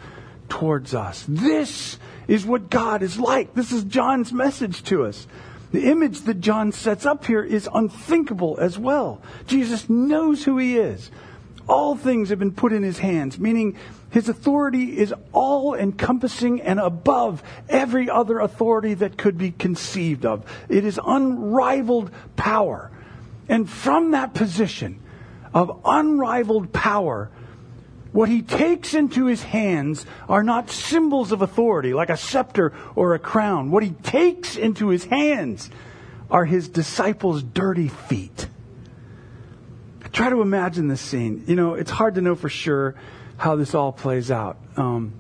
towards 0.50 0.94
us. 0.94 1.26
This 1.28 1.98
is 2.28 2.46
what 2.46 2.70
God 2.70 3.02
is 3.02 3.20
like. 3.20 3.54
This 3.54 3.72
is 3.72 3.84
John's 3.84 4.34
message 4.34 4.84
to 4.86 5.06
us. 5.06 5.28
The 5.72 5.90
image 5.90 6.22
that 6.22 6.40
John 6.40 6.72
sets 6.72 7.06
up 7.06 7.26
here 7.26 7.44
is 7.44 7.70
unthinkable 7.74 8.58
as 8.60 8.78
well. 8.78 9.22
Jesus 9.48 9.90
knows 9.90 10.44
who 10.44 10.58
he 10.58 10.78
is. 10.78 11.12
All 11.68 11.96
things 11.96 12.30
have 12.30 12.40
been 12.40 12.54
put 12.54 12.74
in 12.74 12.84
his 12.84 13.00
hands, 13.00 13.40
meaning 13.40 13.76
his 14.12 14.30
authority 14.30 14.98
is 14.98 15.14
all 15.34 15.74
encompassing 15.74 16.62
and 16.62 16.80
above 16.80 17.44
every 17.68 18.10
other 18.10 18.40
authority 18.40 18.94
that 18.94 19.18
could 19.18 19.38
be 19.38 19.52
conceived 19.52 20.26
of. 20.26 20.46
It 20.70 20.86
is 20.86 21.00
unrivaled 21.06 22.12
power. 22.36 22.92
And 23.50 23.70
from 23.70 24.12
that 24.12 24.34
position, 24.34 25.02
of 25.56 25.82
unrivaled 25.86 26.74
power, 26.74 27.32
what 28.12 28.30
he 28.30 28.42
takes 28.42 28.94
into 28.94 29.26
his 29.26 29.42
hands 29.42 30.06
are 30.30 30.44
not 30.44 30.70
symbols 30.70 31.32
of 31.32 31.42
authority, 31.42 31.94
like 31.94 32.10
a 32.10 32.18
scepter 32.18 32.74
or 32.96 33.16
a 33.16 33.20
crown. 33.20 33.72
What 33.72 33.82
he 33.82 33.92
takes 33.92 34.58
into 34.58 34.90
his 34.90 35.06
hands 35.06 35.70
are 36.30 36.46
his 36.46 36.68
disciples' 36.68 37.42
dirty 37.42 37.88
feet. 37.88 38.48
Try 40.12 40.30
to 40.30 40.42
imagine 40.42 40.88
this 40.88 41.02
scene. 41.02 41.44
You 41.48 41.56
know, 41.56 41.74
it's 41.74 41.92
hard 41.92 42.16
to 42.16 42.22
know 42.22 42.36
for 42.36 42.50
sure 42.50 42.96
how 43.38 43.56
this 43.56 43.76
all 43.76 43.92
plays 43.92 44.32
out. 44.32 44.58
Um, 44.78 45.14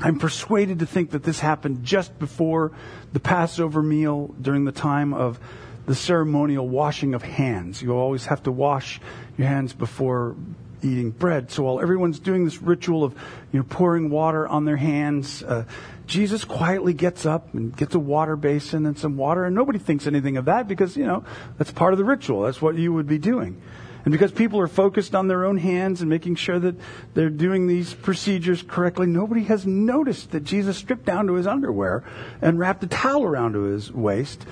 I'm 0.00 0.18
persuaded 0.18 0.78
to 0.78 0.86
think 0.86 1.10
that 1.10 1.22
this 1.22 1.38
happened 1.38 1.84
just 1.84 2.18
before 2.18 2.72
the 3.12 3.20
Passover 3.20 3.82
meal 3.82 4.34
during 4.40 4.64
the 4.64 4.72
time 4.72 5.12
of 5.12 5.38
the 5.86 5.94
ceremonial 5.94 6.68
washing 6.68 7.14
of 7.14 7.22
hands. 7.22 7.82
You 7.82 7.94
always 7.94 8.26
have 8.26 8.42
to 8.44 8.52
wash 8.52 9.00
your 9.36 9.48
hands 9.48 9.72
before 9.72 10.36
eating 10.82 11.10
bread. 11.10 11.50
So 11.50 11.62
while 11.64 11.80
everyone's 11.80 12.18
doing 12.18 12.44
this 12.44 12.60
ritual 12.60 13.04
of 13.04 13.14
you 13.52 13.60
know 13.60 13.64
pouring 13.68 14.10
water 14.10 14.46
on 14.46 14.64
their 14.64 14.76
hands, 14.76 15.42
uh, 15.42 15.64
Jesus 16.06 16.44
quietly 16.44 16.92
gets 16.92 17.24
up 17.24 17.54
and 17.54 17.76
gets 17.76 17.94
a 17.94 17.98
water 17.98 18.36
basin 18.36 18.86
and 18.86 18.98
some 18.98 19.16
water, 19.16 19.44
and 19.44 19.54
nobody 19.54 19.78
thinks 19.78 20.06
anything 20.06 20.36
of 20.36 20.46
that 20.46 20.68
because 20.68 20.96
you 20.96 21.06
know 21.06 21.24
that's 21.58 21.72
part 21.72 21.92
of 21.92 21.98
the 21.98 22.04
ritual. 22.04 22.42
That's 22.42 22.60
what 22.60 22.76
you 22.76 22.92
would 22.92 23.06
be 23.06 23.18
doing. 23.18 23.60
And 24.04 24.10
because 24.10 24.32
people 24.32 24.58
are 24.58 24.68
focused 24.68 25.14
on 25.14 25.28
their 25.28 25.44
own 25.44 25.58
hands 25.58 26.00
and 26.00 26.10
making 26.10 26.34
sure 26.34 26.58
that 26.58 26.74
they're 27.14 27.30
doing 27.30 27.68
these 27.68 27.94
procedures 27.94 28.60
correctly, 28.60 29.06
nobody 29.06 29.44
has 29.44 29.64
noticed 29.64 30.32
that 30.32 30.42
Jesus 30.42 30.76
stripped 30.76 31.04
down 31.04 31.28
to 31.28 31.34
his 31.34 31.46
underwear 31.46 32.02
and 32.40 32.58
wrapped 32.58 32.82
a 32.82 32.88
towel 32.88 33.22
around 33.22 33.52
to 33.52 33.62
his 33.62 33.92
waist. 33.92 34.44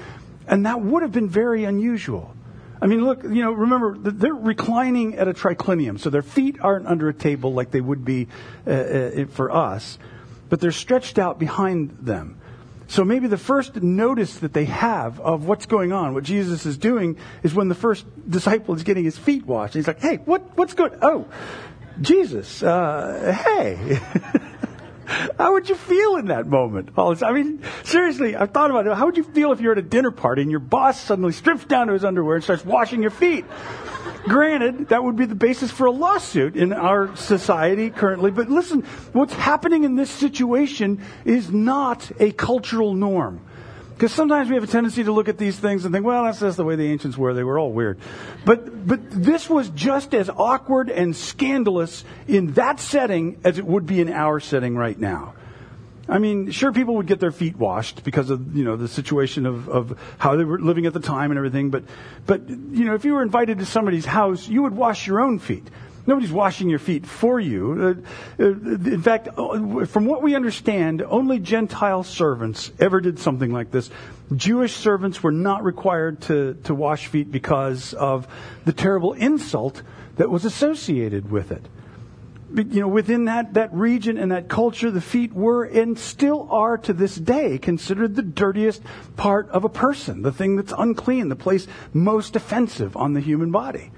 And 0.51 0.67
that 0.67 0.83
would 0.83 1.03
have 1.03 1.13
been 1.13 1.29
very 1.29 1.65
unusual. 1.65 2.35
I 2.83 2.87
mean, 2.89 3.05
look, 3.05 3.23
you 3.23 3.43
know, 3.43 3.53
remember, 3.53 3.97
they're 3.97 4.35
reclining 4.35 5.15
at 5.15 5.29
a 5.29 5.33
triclinium, 5.33 6.01
so 6.01 6.11
their 6.11 6.23
feet 6.23 6.57
aren't 6.61 6.87
under 6.87 7.09
a 7.09 7.15
table 7.15 7.55
like 7.55 7.71
they 7.71 7.81
would 7.81 8.05
be 8.05 8.27
uh, 8.67 8.71
uh, 8.71 9.27
for 9.27 9.53
us, 9.53 9.97
but 10.49 10.61
they're 10.61 10.73
stretched 10.73 11.19
out 11.19 11.39
behind 11.39 11.99
them. 12.01 12.41
So 12.89 13.05
maybe 13.05 13.29
the 13.29 13.39
first 13.39 13.77
notice 13.77 14.39
that 14.39 14.53
they 14.53 14.65
have 14.65 15.21
of 15.21 15.47
what's 15.47 15.67
going 15.67 15.93
on, 15.93 16.15
what 16.15 16.25
Jesus 16.25 16.67
is 16.67 16.77
doing, 16.77 17.17
is 17.45 17.55
when 17.55 17.69
the 17.69 17.77
first 17.77 18.05
disciple 18.29 18.75
is 18.75 18.83
getting 18.83 19.05
his 19.05 19.17
feet 19.17 19.47
washed. 19.47 19.75
He's 19.75 19.87
like, 19.87 20.01
hey, 20.01 20.17
what, 20.17 20.57
what's 20.59 20.75
good? 20.75 20.99
Oh, 21.01 21.29
Jesus, 22.01 22.61
uh, 22.65 23.39
hey. 23.45 24.01
How 25.39 25.53
would 25.55 25.69
you 25.69 25.75
feel 25.75 26.17
in 26.17 26.27
that 26.27 26.47
moment? 26.47 26.91
I 26.97 27.33
mean, 27.33 27.63
seriously, 27.83 28.37
I've 28.37 28.53
thought 28.53 28.71
about 28.71 28.87
it. 28.87 28.95
How 28.95 29.07
would 29.07 29.17
you 29.17 29.25
feel 29.25 29.51
if 29.53 29.61
you're 29.61 29.73
at 29.73 29.79
a 29.79 29.83
dinner 29.83 30.11
party 30.11 30.43
and 30.43 30.51
your 30.51 30.61
boss 30.61 31.01
suddenly 31.01 31.33
strips 31.33 31.65
down 31.65 31.89
to 31.89 31.93
his 31.93 32.05
underwear 32.05 32.37
and 32.37 32.45
starts 32.45 32.65
washing 32.65 33.03
your 33.03 33.11
feet? 33.11 33.45
Granted, 34.25 34.91
that 34.91 35.03
would 35.03 35.17
be 35.17 35.25
the 35.25 35.35
basis 35.35 35.71
for 35.71 35.87
a 35.87 35.91
lawsuit 35.91 36.55
in 36.55 36.73
our 36.73 37.17
society 37.17 37.91
currently, 37.91 38.31
but 38.31 38.49
listen, 38.49 38.83
what's 39.13 39.33
happening 39.33 39.85
in 39.85 39.97
this 39.97 40.11
situation 40.11 41.03
is 41.25 41.51
not 41.51 42.11
a 42.21 42.31
cultural 42.33 42.95
norm. 42.95 43.41
Because 44.01 44.15
sometimes 44.15 44.49
we 44.49 44.55
have 44.55 44.65
a 44.65 44.67
tendency 44.67 45.05
to 45.05 45.13
look 45.13 45.29
at 45.29 45.37
these 45.37 45.59
things 45.59 45.85
and 45.85 45.93
think, 45.93 46.07
well, 46.07 46.25
that's 46.25 46.41
just 46.41 46.57
the 46.57 46.65
way 46.65 46.75
the 46.75 46.91
ancients 46.91 47.19
were. 47.19 47.35
They 47.35 47.45
were 47.45 47.59
all 47.59 47.71
weird. 47.71 47.99
But, 48.47 48.87
but 48.89 49.11
this 49.11 49.51
was 49.51 49.69
just 49.69 50.15
as 50.15 50.31
awkward 50.31 50.89
and 50.89 51.15
scandalous 51.15 52.03
in 52.27 52.55
that 52.55 52.81
setting 52.81 53.39
as 53.45 53.59
it 53.59 53.67
would 53.67 53.85
be 53.85 54.01
in 54.01 54.11
our 54.11 54.41
setting 54.41 54.75
right 54.75 54.99
now. 54.99 55.35
I 56.09 56.19
mean, 56.19 56.51
sure, 56.51 56.73
people 56.73 56.95
would 56.95 57.09
get 57.09 57.21
their 57.21 57.31
feet 57.31 57.57
washed 57.59 58.03
because 58.03 58.31
of, 58.31 58.57
you 58.57 58.65
know, 58.65 58.77
the 58.77 58.89
situation 58.89 59.45
of, 59.45 59.69
of 59.69 60.01
how 60.17 60.35
they 60.35 60.45
were 60.45 60.59
living 60.59 60.87
at 60.87 60.95
the 60.95 61.01
time 61.01 61.31
and 61.31 61.37
everything. 61.37 61.69
But, 61.69 61.85
but, 62.25 62.49
you 62.49 62.87
know, 62.87 62.95
if 62.95 63.05
you 63.05 63.13
were 63.13 63.23
invited 63.23 63.59
to 63.59 63.67
somebody's 63.67 64.07
house, 64.07 64.49
you 64.49 64.63
would 64.63 64.75
wash 64.75 65.07
your 65.07 65.21
own 65.21 65.39
feet. 65.39 65.69
Nobody's 66.07 66.33
washing 66.33 66.69
your 66.69 66.79
feet 66.79 67.07
for 67.07 67.39
you. 67.39 68.05
Uh, 68.39 68.43
uh, 68.43 68.47
in 68.47 69.03
fact, 69.03 69.29
uh, 69.37 69.85
from 69.85 70.07
what 70.07 70.23
we 70.23 70.35
understand, 70.35 71.03
only 71.03 71.39
Gentile 71.39 72.03
servants 72.03 72.73
ever 72.79 73.01
did 73.01 73.19
something 73.19 73.53
like 73.53 73.71
this. 73.71 73.91
Jewish 74.35 74.75
servants 74.75 75.23
were 75.23 75.33
not 75.33 75.65
required 75.65 76.23
to, 76.23 76.55
to 76.65 76.75
wash 76.75 77.09
feet 77.09 77.31
because 77.31 77.93
of 77.95 78.27
the 78.65 78.73
terrible 78.73 79.13
insult 79.13 79.83
that 80.17 80.31
was 80.31 80.45
associated 80.45 81.31
with 81.31 81.53
it. 81.53 81.67
You 82.53 82.81
know, 82.81 82.89
within 82.89 83.27
that, 83.27 83.55
that 83.55 83.73
region 83.73 84.19
and 84.19 84.33
that 84.33 84.49
culture, 84.49 84.91
the 84.91 85.01
feet 85.01 85.33
were 85.33 85.65
and 85.65 85.97
still 85.97 86.49
are 86.51 86.77
to 86.79 86.93
this 86.93 87.15
day 87.15 87.59
considered 87.59 88.17
the 88.17 88.23
dirtiest 88.23 88.83
part 89.17 89.49
of 89.51 89.65
a 89.65 89.69
person, 89.69 90.23
the 90.23 90.33
thing 90.33 90.57
that's 90.57 90.73
unclean, 90.77 91.29
the 91.29 91.37
place 91.37 91.69
most 91.93 92.35
offensive 92.35 92.97
on 92.97 93.13
the 93.13 93.21
human 93.21 93.53
body. 93.53 93.93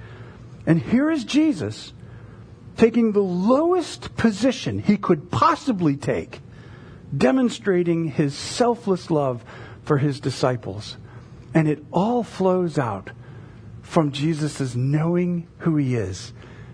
And 0.67 0.81
here 0.81 1.11
is 1.11 1.25
Jesus 1.25 1.93
taking 2.77 3.13
the 3.13 3.21
lowest 3.21 4.17
position 4.17 4.79
he 4.79 4.97
could 4.97 5.31
possibly 5.31 5.97
take, 5.97 6.41
demonstrating 7.17 8.07
his 8.07 8.35
selfless 8.35 9.11
love 9.11 9.45
for 9.83 9.99
his 9.99 10.21
disciples. 10.21 10.97
And 11.55 11.69
it 11.69 11.85
all 11.93 12.23
flows 12.23 12.79
out 12.79 13.11
from 13.83 14.13
Jesus' 14.13 14.75
knowing 14.75 15.49
who 15.59 15.77
he 15.77 15.97
is 15.97 16.33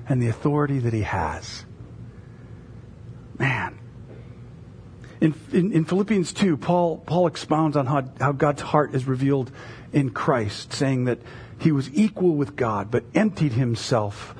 and 0.09 0.23
the 0.23 0.28
authority 0.28 0.78
that 0.78 0.92
he 0.92 1.02
has. 1.02 1.64
Man. 3.38 3.78
In, 5.21 5.35
in, 5.53 5.73
in, 5.73 5.85
Philippians 5.85 6.33
2, 6.33 6.57
Paul, 6.57 6.99
Paul 6.99 7.27
expounds 7.27 7.77
on 7.77 7.87
how, 7.87 8.05
how 8.21 8.33
God's 8.33 8.63
heart 8.63 8.95
is 8.95 9.07
revealed 9.07 9.51
in 9.93 10.11
Christ, 10.11 10.73
saying 10.73 11.07
that 11.07 11.19
he 11.59 11.73
was 11.73 11.93
equal 11.93 12.35
with 12.37 12.55
God, 12.55 12.91
but 12.91 13.05
emptied 13.15 13.53
himself 13.53 14.35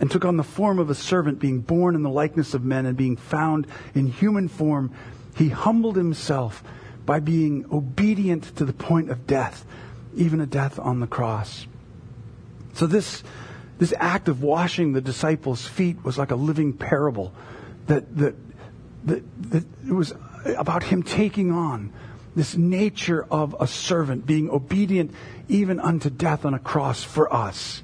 and 0.00 0.10
took 0.10 0.24
on 0.24 0.36
the 0.36 0.44
form 0.44 0.78
of 0.78 0.90
a 0.90 0.94
servant, 0.94 1.38
being 1.38 1.60
born 1.60 1.94
in 1.94 2.02
the 2.02 2.10
likeness 2.10 2.54
of 2.54 2.62
men 2.62 2.86
and 2.86 2.96
being 2.96 3.16
found 3.16 3.66
in 3.94 4.06
human 4.06 4.48
form. 4.48 4.92
He 5.34 5.48
humbled 5.48 5.96
himself 5.96 6.62
by 7.06 7.20
being 7.20 7.64
obedient 7.72 8.54
to 8.56 8.64
the 8.64 8.72
point 8.72 9.10
of 9.10 9.26
death, 9.26 9.64
even 10.14 10.40
a 10.40 10.46
death 10.46 10.78
on 10.78 11.00
the 11.00 11.06
cross. 11.06 11.66
So 12.74 12.86
this, 12.86 13.24
this 13.78 13.94
act 13.98 14.28
of 14.28 14.42
washing 14.42 14.92
the 14.92 15.00
disciples' 15.00 15.66
feet 15.66 16.04
was 16.04 16.18
like 16.18 16.30
a 16.30 16.36
living 16.36 16.74
parable 16.74 17.32
that, 17.86 18.16
that, 18.18 18.34
it 19.10 19.64
was 19.92 20.14
about 20.44 20.82
him 20.82 21.02
taking 21.02 21.50
on 21.50 21.92
this 22.34 22.56
nature 22.56 23.26
of 23.30 23.56
a 23.58 23.66
servant, 23.66 24.26
being 24.26 24.48
obedient 24.48 25.12
even 25.48 25.80
unto 25.80 26.08
death 26.08 26.44
on 26.44 26.54
a 26.54 26.58
cross 26.58 27.02
for 27.02 27.32
us. 27.32 27.82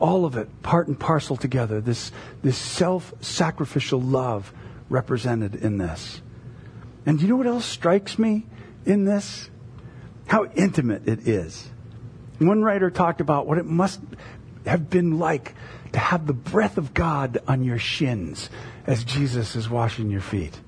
All 0.00 0.24
of 0.24 0.36
it, 0.36 0.62
part 0.62 0.88
and 0.88 0.98
parcel 0.98 1.36
together, 1.36 1.80
this, 1.80 2.12
this 2.42 2.56
self 2.56 3.12
sacrificial 3.20 4.00
love 4.00 4.52
represented 4.88 5.54
in 5.54 5.78
this. 5.78 6.22
And 7.06 7.20
you 7.20 7.28
know 7.28 7.36
what 7.36 7.46
else 7.46 7.64
strikes 7.64 8.18
me 8.18 8.46
in 8.84 9.04
this? 9.04 9.50
How 10.26 10.46
intimate 10.46 11.08
it 11.08 11.26
is. 11.26 11.68
One 12.38 12.62
writer 12.62 12.90
talked 12.90 13.20
about 13.20 13.46
what 13.46 13.58
it 13.58 13.66
must 13.66 14.00
have 14.66 14.90
been 14.90 15.18
like 15.18 15.54
to 15.92 15.98
have 15.98 16.26
the 16.26 16.32
breath 16.32 16.78
of 16.78 16.94
God 16.94 17.38
on 17.46 17.62
your 17.62 17.78
shins 17.78 18.50
as 18.86 19.04
Jesus 19.04 19.56
is 19.56 19.68
washing 19.68 20.10
your 20.10 20.20
feet. 20.20 20.60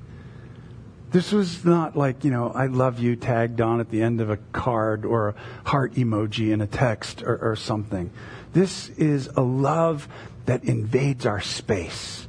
This 1.11 1.33
was 1.33 1.65
not 1.65 1.97
like, 1.97 2.25
you 2.25 2.31
know, 2.31 2.51
I 2.51 2.67
love 2.67 3.01
you 3.01 3.17
tagged 3.17 3.61
on 3.61 3.81
at 3.81 3.91
the 3.91 4.01
end 4.01 4.21
of 4.21 4.31
a 4.31 4.37
card 4.37 5.05
or 5.05 5.31
a 5.31 5.69
heart 5.69 5.95
emoji 5.95 6.53
in 6.53 6.61
a 6.61 6.67
text 6.67 7.23
or, 7.23 7.37
or 7.51 7.57
something. 7.57 8.13
This 8.53 8.89
is 8.91 9.27
a 9.37 9.41
love 9.41 10.07
that 10.47 10.65
invades 10.65 11.27
our 11.27 11.41
space, 11.41 12.29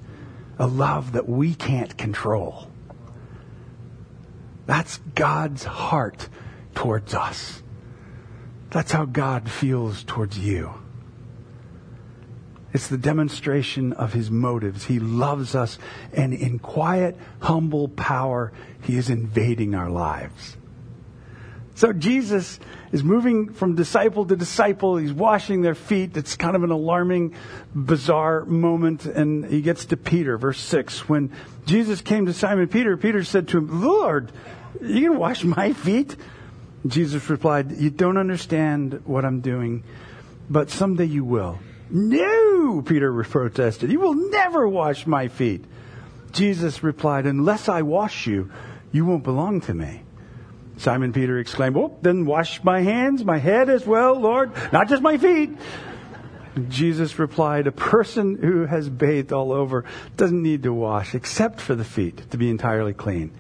a 0.57 0.65
love 0.65 1.11
that 1.11 1.29
we 1.29 1.53
can't 1.53 1.95
control. 1.95 2.67
That's 4.65 4.97
God's 5.15 5.63
heart 5.63 6.27
towards 6.73 7.13
us. 7.13 7.61
That's 8.71 8.91
how 8.91 9.05
God 9.05 9.49
feels 9.49 10.03
towards 10.03 10.39
you. 10.39 10.80
It's 12.73 12.87
the 12.87 12.97
demonstration 12.97 13.93
of 13.93 14.13
his 14.13 14.31
motives. 14.31 14.85
He 14.85 14.99
loves 14.99 15.55
us, 15.55 15.77
and 16.13 16.33
in 16.33 16.59
quiet, 16.59 17.17
humble 17.41 17.89
power, 17.89 18.53
he 18.83 18.97
is 18.97 19.09
invading 19.09 19.75
our 19.75 19.89
lives. 19.89 20.57
So 21.75 21.93
Jesus 21.93 22.59
is 22.91 23.03
moving 23.03 23.53
from 23.53 23.75
disciple 23.75 24.25
to 24.25 24.35
disciple. 24.35 24.97
He's 24.97 25.13
washing 25.13 25.61
their 25.61 25.75
feet. 25.75 26.15
It's 26.15 26.35
kind 26.35 26.55
of 26.55 26.63
an 26.63 26.71
alarming, 26.71 27.33
bizarre 27.73 28.45
moment. 28.45 29.05
And 29.05 29.45
he 29.45 29.61
gets 29.61 29.85
to 29.85 29.97
Peter, 29.97 30.37
verse 30.37 30.59
6. 30.59 31.09
When 31.09 31.31
Jesus 31.65 32.01
came 32.01 32.25
to 32.25 32.33
Simon 32.33 32.67
Peter, 32.67 32.97
Peter 32.97 33.23
said 33.23 33.47
to 33.49 33.57
him, 33.57 33.81
Lord, 33.81 34.31
you 34.81 35.09
can 35.09 35.17
wash 35.17 35.43
my 35.43 35.73
feet? 35.73 36.15
Jesus 36.85 37.29
replied, 37.29 37.71
You 37.71 37.89
don't 37.89 38.17
understand 38.17 39.01
what 39.05 39.25
I'm 39.25 39.41
doing, 39.41 39.83
but 40.49 40.69
someday 40.69 41.05
you 41.05 41.23
will. 41.23 41.59
No, 41.91 42.81
Peter 42.81 43.11
protested. 43.23 43.91
You 43.91 43.99
will 43.99 44.13
never 44.13 44.67
wash 44.67 45.05
my 45.05 45.27
feet. 45.27 45.65
Jesus 46.31 46.83
replied, 46.83 47.25
Unless 47.25 47.67
I 47.67 47.81
wash 47.81 48.27
you, 48.27 48.49
you 48.91 49.05
won't 49.05 49.23
belong 49.23 49.61
to 49.61 49.73
me. 49.73 50.03
Simon 50.77 51.11
Peter 51.11 51.37
exclaimed, 51.37 51.75
Well, 51.75 51.97
then 52.01 52.25
wash 52.25 52.63
my 52.63 52.81
hands, 52.81 53.25
my 53.25 53.37
head 53.37 53.69
as 53.69 53.85
well, 53.85 54.19
Lord, 54.19 54.51
not 54.71 54.87
just 54.87 55.01
my 55.01 55.17
feet. 55.17 55.51
Jesus 56.69 57.19
replied, 57.19 57.67
A 57.67 57.71
person 57.71 58.37
who 58.37 58.65
has 58.65 58.89
bathed 58.89 59.33
all 59.33 59.51
over 59.51 59.85
doesn't 60.15 60.41
need 60.41 60.63
to 60.63 60.73
wash 60.73 61.13
except 61.13 61.59
for 61.59 61.75
the 61.75 61.83
feet 61.83 62.29
to 62.31 62.37
be 62.37 62.49
entirely 62.49 62.93
clean. 62.93 63.31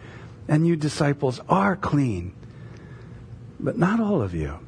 And 0.47 0.67
you 0.67 0.75
disciples 0.75 1.39
are 1.47 1.75
clean, 1.75 2.33
but 3.59 3.77
not 3.77 3.99
all 3.99 4.21
of 4.21 4.33
you. 4.33 4.59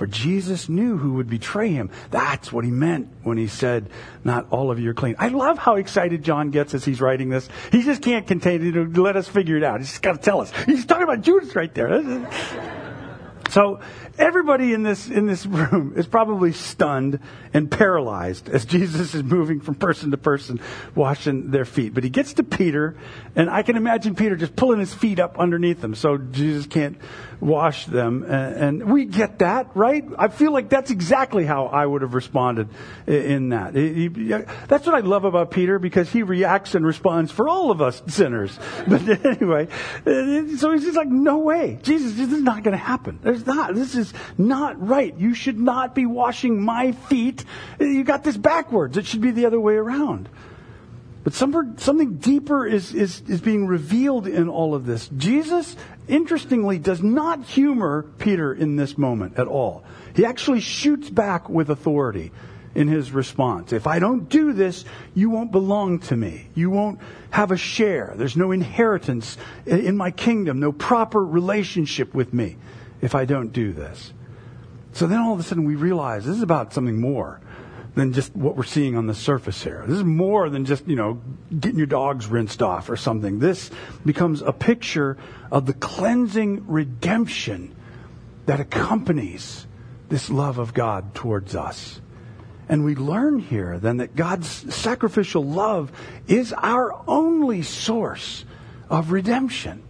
For 0.00 0.06
Jesus 0.06 0.70
knew 0.70 0.96
who 0.96 1.12
would 1.16 1.28
betray 1.28 1.72
him. 1.72 1.90
That's 2.10 2.50
what 2.50 2.64
he 2.64 2.70
meant 2.70 3.10
when 3.22 3.36
he 3.36 3.48
said, 3.48 3.90
Not 4.24 4.46
all 4.50 4.70
of 4.70 4.80
you 4.80 4.88
are 4.88 4.94
clean. 4.94 5.14
I 5.18 5.28
love 5.28 5.58
how 5.58 5.76
excited 5.76 6.24
John 6.24 6.50
gets 6.50 6.72
as 6.72 6.86
he's 6.86 7.02
writing 7.02 7.28
this. 7.28 7.50
He 7.70 7.82
just 7.82 8.00
can't 8.00 8.26
contain 8.26 8.66
it 8.66 8.96
let 8.96 9.16
us 9.18 9.28
figure 9.28 9.58
it 9.58 9.62
out. 9.62 9.80
He's 9.80 9.90
just 9.90 10.00
got 10.00 10.12
to 10.12 10.18
tell 10.18 10.40
us. 10.40 10.52
He's 10.64 10.86
talking 10.86 11.02
about 11.02 11.20
Judas 11.20 11.54
right 11.54 11.74
there. 11.74 12.76
So 13.50 13.80
everybody 14.18 14.72
in 14.72 14.82
this 14.82 15.08
in 15.08 15.26
this 15.26 15.44
room 15.44 15.94
is 15.96 16.06
probably 16.06 16.52
stunned 16.52 17.18
and 17.52 17.70
paralyzed 17.70 18.48
as 18.48 18.64
Jesus 18.64 19.14
is 19.14 19.22
moving 19.22 19.60
from 19.60 19.74
person 19.74 20.12
to 20.12 20.16
person, 20.16 20.60
washing 20.94 21.50
their 21.50 21.64
feet. 21.64 21.94
But 21.94 22.04
he 22.04 22.10
gets 22.10 22.34
to 22.34 22.44
Peter, 22.44 22.96
and 23.34 23.50
I 23.50 23.62
can 23.62 23.76
imagine 23.76 24.14
Peter 24.14 24.36
just 24.36 24.54
pulling 24.54 24.78
his 24.78 24.94
feet 24.94 25.18
up 25.18 25.38
underneath 25.38 25.82
him, 25.82 25.94
so 25.94 26.16
Jesus 26.16 26.66
can't 26.66 26.96
wash 27.40 27.86
them. 27.86 28.24
And, 28.24 28.90
we 28.90 29.04
get 29.04 29.38
that, 29.40 29.70
right? 29.74 30.04
I 30.18 30.28
feel 30.28 30.52
like 30.52 30.68
that's 30.68 30.90
exactly 30.90 31.44
how 31.44 31.66
I 31.66 31.84
would 31.84 32.02
have 32.02 32.14
responded 32.14 32.68
in 33.06 33.50
that. 33.50 33.74
That's 34.68 34.86
what 34.86 34.94
I 34.94 35.00
love 35.00 35.24
about 35.24 35.50
Peter 35.50 35.78
because 35.78 36.10
he 36.10 36.22
reacts 36.22 36.74
and 36.74 36.84
responds 36.84 37.30
for 37.30 37.48
all 37.48 37.70
of 37.70 37.80
us 37.80 38.02
sinners. 38.06 38.58
But 38.90 39.24
anyway, 39.24 39.68
uh, 40.06 40.56
so 40.56 40.72
he's 40.72 40.82
just 40.82 40.96
like, 40.96 41.08
no 41.08 41.38
way, 41.38 41.78
Jesus, 41.82 42.14
this 42.14 42.32
is 42.32 42.42
not 42.42 42.64
going 42.64 42.72
to 42.72 42.82
happen. 42.82 43.20
There's 43.22 43.39
not. 43.46 43.74
This 43.74 43.94
is 43.94 44.12
not 44.38 44.86
right. 44.86 45.14
You 45.16 45.34
should 45.34 45.58
not 45.58 45.94
be 45.94 46.06
washing 46.06 46.62
my 46.62 46.92
feet. 46.92 47.44
You 47.78 48.04
got 48.04 48.24
this 48.24 48.36
backwards. 48.36 48.96
It 48.96 49.06
should 49.06 49.20
be 49.20 49.30
the 49.30 49.46
other 49.46 49.60
way 49.60 49.74
around. 49.74 50.28
But 51.22 51.34
something 51.34 52.16
deeper 52.16 52.66
is, 52.66 52.94
is, 52.94 53.22
is 53.28 53.42
being 53.42 53.66
revealed 53.66 54.26
in 54.26 54.48
all 54.48 54.74
of 54.74 54.86
this. 54.86 55.08
Jesus, 55.16 55.76
interestingly, 56.08 56.78
does 56.78 57.02
not 57.02 57.44
humor 57.44 58.06
Peter 58.18 58.54
in 58.54 58.76
this 58.76 58.96
moment 58.96 59.38
at 59.38 59.46
all. 59.46 59.84
He 60.14 60.24
actually 60.24 60.60
shoots 60.60 61.10
back 61.10 61.48
with 61.48 61.68
authority 61.68 62.32
in 62.74 62.88
his 62.88 63.12
response. 63.12 63.72
If 63.72 63.86
I 63.86 63.98
don't 63.98 64.30
do 64.30 64.54
this, 64.54 64.84
you 65.14 65.28
won't 65.28 65.52
belong 65.52 65.98
to 66.00 66.16
me. 66.16 66.48
You 66.54 66.70
won't 66.70 67.00
have 67.30 67.50
a 67.50 67.56
share. 67.56 68.14
There's 68.16 68.36
no 68.36 68.52
inheritance 68.52 69.36
in 69.66 69.96
my 69.98 70.10
kingdom, 70.10 70.58
no 70.58 70.72
proper 70.72 71.22
relationship 71.22 72.14
with 72.14 72.32
me 72.32 72.56
if 73.00 73.14
I 73.14 73.24
don't 73.24 73.52
do 73.52 73.72
this. 73.72 74.12
So 74.92 75.06
then 75.06 75.20
all 75.20 75.32
of 75.32 75.40
a 75.40 75.42
sudden 75.42 75.64
we 75.64 75.76
realize 75.76 76.24
this 76.24 76.36
is 76.36 76.42
about 76.42 76.72
something 76.72 77.00
more 77.00 77.40
than 77.94 78.12
just 78.12 78.34
what 78.36 78.56
we're 78.56 78.62
seeing 78.62 78.96
on 78.96 79.06
the 79.06 79.14
surface 79.14 79.62
here. 79.62 79.84
This 79.86 79.98
is 79.98 80.04
more 80.04 80.48
than 80.48 80.64
just, 80.64 80.86
you 80.86 80.96
know, 80.96 81.20
getting 81.58 81.78
your 81.78 81.86
dogs 81.86 82.26
rinsed 82.26 82.62
off 82.62 82.88
or 82.88 82.96
something. 82.96 83.38
This 83.38 83.70
becomes 84.04 84.42
a 84.42 84.52
picture 84.52 85.16
of 85.50 85.66
the 85.66 85.74
cleansing 85.74 86.66
redemption 86.68 87.74
that 88.46 88.60
accompanies 88.60 89.66
this 90.08 90.30
love 90.30 90.58
of 90.58 90.74
God 90.74 91.14
towards 91.14 91.54
us. 91.54 92.00
And 92.68 92.84
we 92.84 92.94
learn 92.94 93.40
here 93.40 93.78
then 93.78 93.96
that 93.96 94.14
God's 94.14 94.48
sacrificial 94.74 95.44
love 95.44 95.90
is 96.28 96.52
our 96.52 97.02
only 97.08 97.62
source 97.62 98.44
of 98.88 99.10
redemption. 99.10 99.82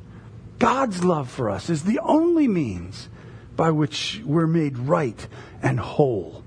God's 0.60 1.02
love 1.02 1.28
for 1.30 1.50
us 1.50 1.70
is 1.70 1.82
the 1.82 1.98
only 2.00 2.46
means 2.46 3.08
by 3.56 3.72
which 3.72 4.20
we're 4.24 4.46
made 4.46 4.78
right 4.78 5.26
and 5.62 5.80
whole 5.80 6.44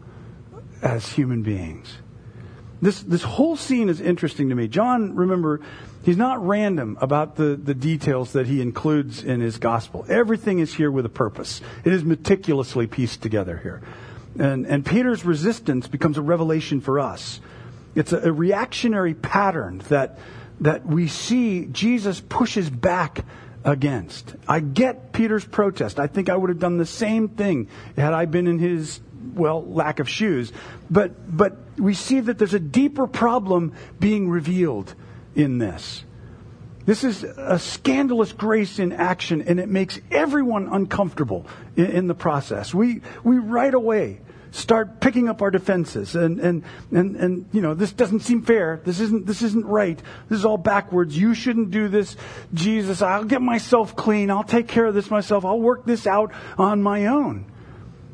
as 0.81 1.09
human 1.09 1.41
beings. 1.41 1.97
This, 2.81 3.01
this 3.01 3.23
whole 3.23 3.55
scene 3.55 3.89
is 3.89 3.99
interesting 3.99 4.49
to 4.49 4.55
me. 4.55 4.67
John, 4.67 5.15
remember, 5.15 5.61
he's 6.03 6.17
not 6.17 6.45
random 6.45 6.97
about 7.01 7.37
the, 7.37 7.55
the 7.55 7.73
details 7.73 8.33
that 8.33 8.45
he 8.45 8.61
includes 8.61 9.23
in 9.23 9.41
his 9.41 9.57
gospel. 9.57 10.05
Everything 10.07 10.59
is 10.59 10.73
here 10.75 10.91
with 10.91 11.05
a 11.05 11.09
purpose. 11.09 11.61
It 11.83 11.91
is 11.91 12.03
meticulously 12.03 12.85
pieced 12.85 13.21
together 13.23 13.57
here. 13.57 13.81
And, 14.37 14.67
and 14.67 14.85
Peter's 14.85 15.25
resistance 15.25 15.87
becomes 15.87 16.17
a 16.17 16.21
revelation 16.21 16.81
for 16.81 16.99
us. 16.99 17.39
It's 17.95 18.13
a, 18.13 18.29
a 18.29 18.31
reactionary 18.31 19.15
pattern 19.15 19.79
that, 19.89 20.19
that 20.59 20.85
we 20.85 21.07
see 21.07 21.65
Jesus 21.65 22.21
pushes 22.21 22.69
back 22.69 23.25
against. 23.63 24.35
I 24.47 24.59
get 24.59 25.11
Peter's 25.13 25.45
protest. 25.45 25.99
I 25.99 26.07
think 26.07 26.29
I 26.29 26.35
would 26.35 26.49
have 26.49 26.59
done 26.59 26.77
the 26.77 26.85
same 26.85 27.29
thing 27.29 27.69
had 27.95 28.13
I 28.13 28.25
been 28.25 28.47
in 28.47 28.59
his 28.59 28.99
well, 29.33 29.63
lack 29.63 29.99
of 29.99 30.09
shoes. 30.09 30.51
But, 30.89 31.35
but 31.35 31.57
we 31.77 31.93
see 31.93 32.19
that 32.19 32.37
there's 32.37 32.53
a 32.53 32.59
deeper 32.59 33.07
problem 33.07 33.73
being 33.99 34.29
revealed 34.29 34.93
in 35.35 35.57
this. 35.57 36.03
This 36.85 37.05
is 37.05 37.23
a 37.23 37.57
scandalous 37.59 38.33
grace 38.33 38.77
in 38.77 38.91
action, 38.91 39.41
and 39.43 39.59
it 39.59 39.69
makes 39.69 39.99
everyone 40.11 40.67
uncomfortable 40.67 41.45
in, 41.77 41.85
in, 41.85 42.07
the 42.07 42.13
process. 42.13 42.73
We, 42.73 43.01
we 43.23 43.37
right 43.37 43.73
away 43.73 44.19
start 44.53 45.01
picking 45.01 45.27
up 45.27 45.41
our 45.41 45.49
defenses, 45.49 46.15
and, 46.15 46.39
and, 46.39 46.63
and, 46.91 47.15
and, 47.15 47.45
you 47.51 47.59
know, 47.59 47.73
this 47.73 47.91
doesn't 47.91 48.19
seem 48.19 48.43
fair. 48.43 48.79
This 48.85 48.99
isn't, 48.99 49.25
this 49.25 49.41
isn't 49.41 49.65
right. 49.65 49.99
This 50.29 50.39
is 50.39 50.45
all 50.45 50.57
backwards. 50.57 51.17
You 51.17 51.33
shouldn't 51.33 51.71
do 51.71 51.87
this. 51.87 52.15
Jesus, 52.53 53.01
I'll 53.01 53.23
get 53.23 53.41
myself 53.41 53.95
clean. 53.95 54.29
I'll 54.29 54.43
take 54.43 54.67
care 54.67 54.85
of 54.85 54.93
this 54.93 55.09
myself. 55.09 55.43
I'll 55.43 55.59
work 55.59 55.85
this 55.85 56.05
out 56.05 56.31
on 56.57 56.83
my 56.83 57.07
own. 57.07 57.51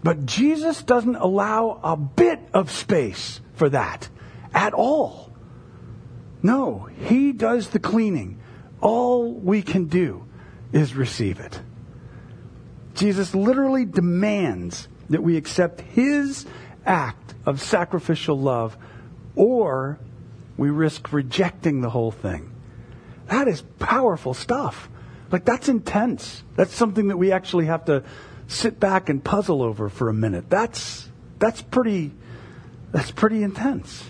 But 0.02 0.26
Jesus 0.26 0.82
doesn't 0.82 1.18
allow 1.18 1.80
a 1.84 1.98
bit 1.98 2.40
of 2.54 2.72
space 2.72 3.42
for 3.56 3.70
that 3.70 4.08
at 4.54 4.74
all. 4.74 5.32
No, 6.42 6.88
He 7.06 7.34
does 7.34 7.70
the 7.70 7.80
cleaning. 7.80 8.40
All 8.80 9.34
we 9.34 9.62
can 9.62 9.86
do 9.86 10.26
is 10.72 10.96
receive 10.96 11.40
it. 11.40 11.60
Jesus 12.94 13.34
literally 13.34 13.86
demands 13.86 14.89
that 15.10 15.24
we 15.24 15.38
accept 15.38 15.82
His 15.82 16.46
act 16.86 17.34
of 17.46 17.62
sacrificial 17.62 18.40
love 18.40 18.78
or 19.36 20.00
we 20.58 20.70
risk 20.70 21.14
rejecting 21.14 21.82
the 21.82 21.90
whole 21.90 22.12
thing. 22.12 22.52
That 23.28 23.48
is 23.48 23.62
powerful 23.80 24.34
stuff. 24.34 24.90
Like, 25.32 25.46
that's 25.46 25.70
intense. 25.70 26.44
That's 26.56 26.74
something 26.74 27.10
that 27.10 27.18
we 27.18 27.32
actually 27.32 27.68
have 27.68 27.86
to 27.86 28.04
sit 28.48 28.80
back 28.80 29.10
and 29.10 29.24
puzzle 29.24 29.62
over 29.62 29.90
for 29.90 30.10
a 30.10 30.14
minute. 30.14 30.50
That's, 30.50 31.08
that's 31.38 31.62
pretty, 31.62 32.12
that's 32.92 33.12
pretty 33.12 33.44
intense. 33.44 34.04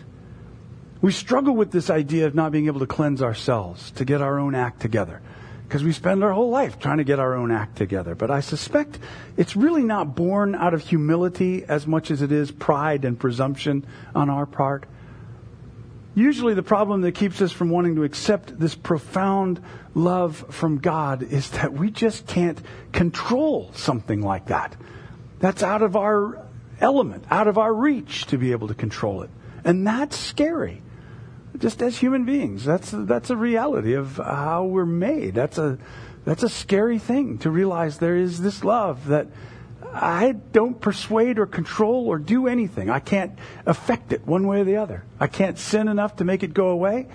We 1.02 1.12
struggle 1.12 1.56
with 1.56 1.72
this 1.72 1.90
idea 1.90 2.26
of 2.26 2.36
not 2.36 2.52
being 2.52 2.68
able 2.68 2.80
to 2.80 2.88
cleanse 2.88 3.22
ourselves, 3.22 3.92
to 3.92 4.06
get 4.06 4.22
our 4.22 4.40
own 4.40 4.56
act 4.56 4.82
together. 4.82 5.22
Because 5.70 5.84
we 5.84 5.92
spend 5.92 6.24
our 6.24 6.34
whole 6.34 6.50
life 6.50 6.80
trying 6.80 6.98
to 6.98 7.04
get 7.04 7.20
our 7.20 7.36
own 7.36 7.52
act 7.52 7.76
together. 7.76 8.16
But 8.16 8.32
I 8.32 8.40
suspect 8.40 8.98
it's 9.38 9.56
really 9.56 9.84
not 9.84 10.16
born 10.16 10.56
out 10.56 10.74
of 10.74 10.82
humility 10.82 11.64
as 11.64 11.86
much 11.86 12.10
as 12.10 12.24
it 12.24 12.32
is 12.32 12.50
pride 12.50 13.06
and 13.06 13.20
presumption 13.20 13.86
on 14.16 14.32
our 14.32 14.48
part. 14.48 14.86
Usually, 16.16 16.56
the 16.56 16.64
problem 16.64 17.02
that 17.02 17.12
keeps 17.12 17.40
us 17.40 17.52
from 17.52 17.70
wanting 17.70 17.98
to 17.98 18.04
accept 18.04 18.60
this 18.60 18.74
profound 18.74 19.62
love 19.94 20.44
from 20.50 20.80
God 20.80 21.22
is 21.22 21.52
that 21.52 21.72
we 21.72 21.92
just 21.92 22.26
can't 22.26 22.60
control 22.92 23.70
something 23.76 24.24
like 24.24 24.48
that. 24.48 24.76
That's 25.38 25.62
out 25.62 25.84
of 25.84 25.96
our 25.96 26.48
element, 26.82 27.26
out 27.30 27.48
of 27.48 27.60
our 27.60 27.72
reach 27.72 28.26
to 28.26 28.40
be 28.40 28.54
able 28.54 28.70
to 28.70 28.74
control 28.74 29.22
it. 29.22 29.30
And 29.64 29.86
that's 29.86 30.18
scary. 30.18 30.82
Just 31.58 31.82
as 31.82 31.98
human 31.98 32.26
beings, 32.26 32.64
that's, 32.64 32.92
that's 32.92 33.30
a 33.30 33.36
reality 33.36 33.94
of 33.94 34.18
how 34.18 34.66
we're 34.66 34.86
made. 34.86 35.34
That's 35.34 35.58
a, 35.58 35.78
that's 36.24 36.44
a 36.44 36.50
scary 36.50 37.00
thing 37.00 37.40
to 37.40 37.50
realize 37.50 37.98
there 37.98 38.16
is 38.16 38.42
this 38.42 38.64
love 38.64 39.08
that 39.08 39.28
I 39.94 40.34
don't 40.52 40.80
persuade 40.80 41.40
or 41.40 41.48
control 41.48 42.08
or 42.08 42.20
do 42.20 42.48
anything. 42.48 42.90
I 42.90 43.00
can't 43.00 43.38
affect 43.66 44.14
it 44.14 44.28
one 44.28 44.46
way 44.48 44.62
or 44.62 44.64
the 44.64 44.78
other. 44.78 45.04
I 45.20 45.28
can't 45.28 45.58
sin 45.58 45.88
enough 45.88 46.18
to 46.18 46.24
make 46.24 46.44
it 46.44 46.54
go 46.54 46.70
away, 46.70 47.08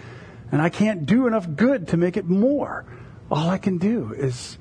and 0.50 0.60
I 0.60 0.68
can't 0.68 1.06
do 1.06 1.26
enough 1.26 1.46
good 1.54 1.88
to 1.88 1.96
make 1.96 2.16
it 2.16 2.24
more. 2.24 2.84
All 3.30 3.48
I 3.48 3.58
can 3.58 3.78
do 3.78 4.12
is, 4.12 4.58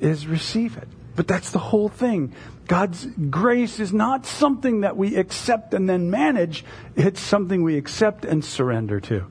is 0.00 0.26
receive 0.26 0.76
it. 0.76 0.88
But 1.14 1.28
that's 1.28 1.50
the 1.50 1.58
whole 1.58 1.88
thing. 1.88 2.34
God's 2.66 3.06
grace 3.06 3.80
is 3.80 3.92
not 3.92 4.24
something 4.24 4.80
that 4.82 4.96
we 4.96 5.16
accept 5.16 5.74
and 5.74 5.88
then 5.88 6.10
manage. 6.10 6.64
It's 6.96 7.20
something 7.20 7.62
we 7.62 7.76
accept 7.76 8.24
and 8.24 8.44
surrender 8.44 9.00
to. 9.00 9.26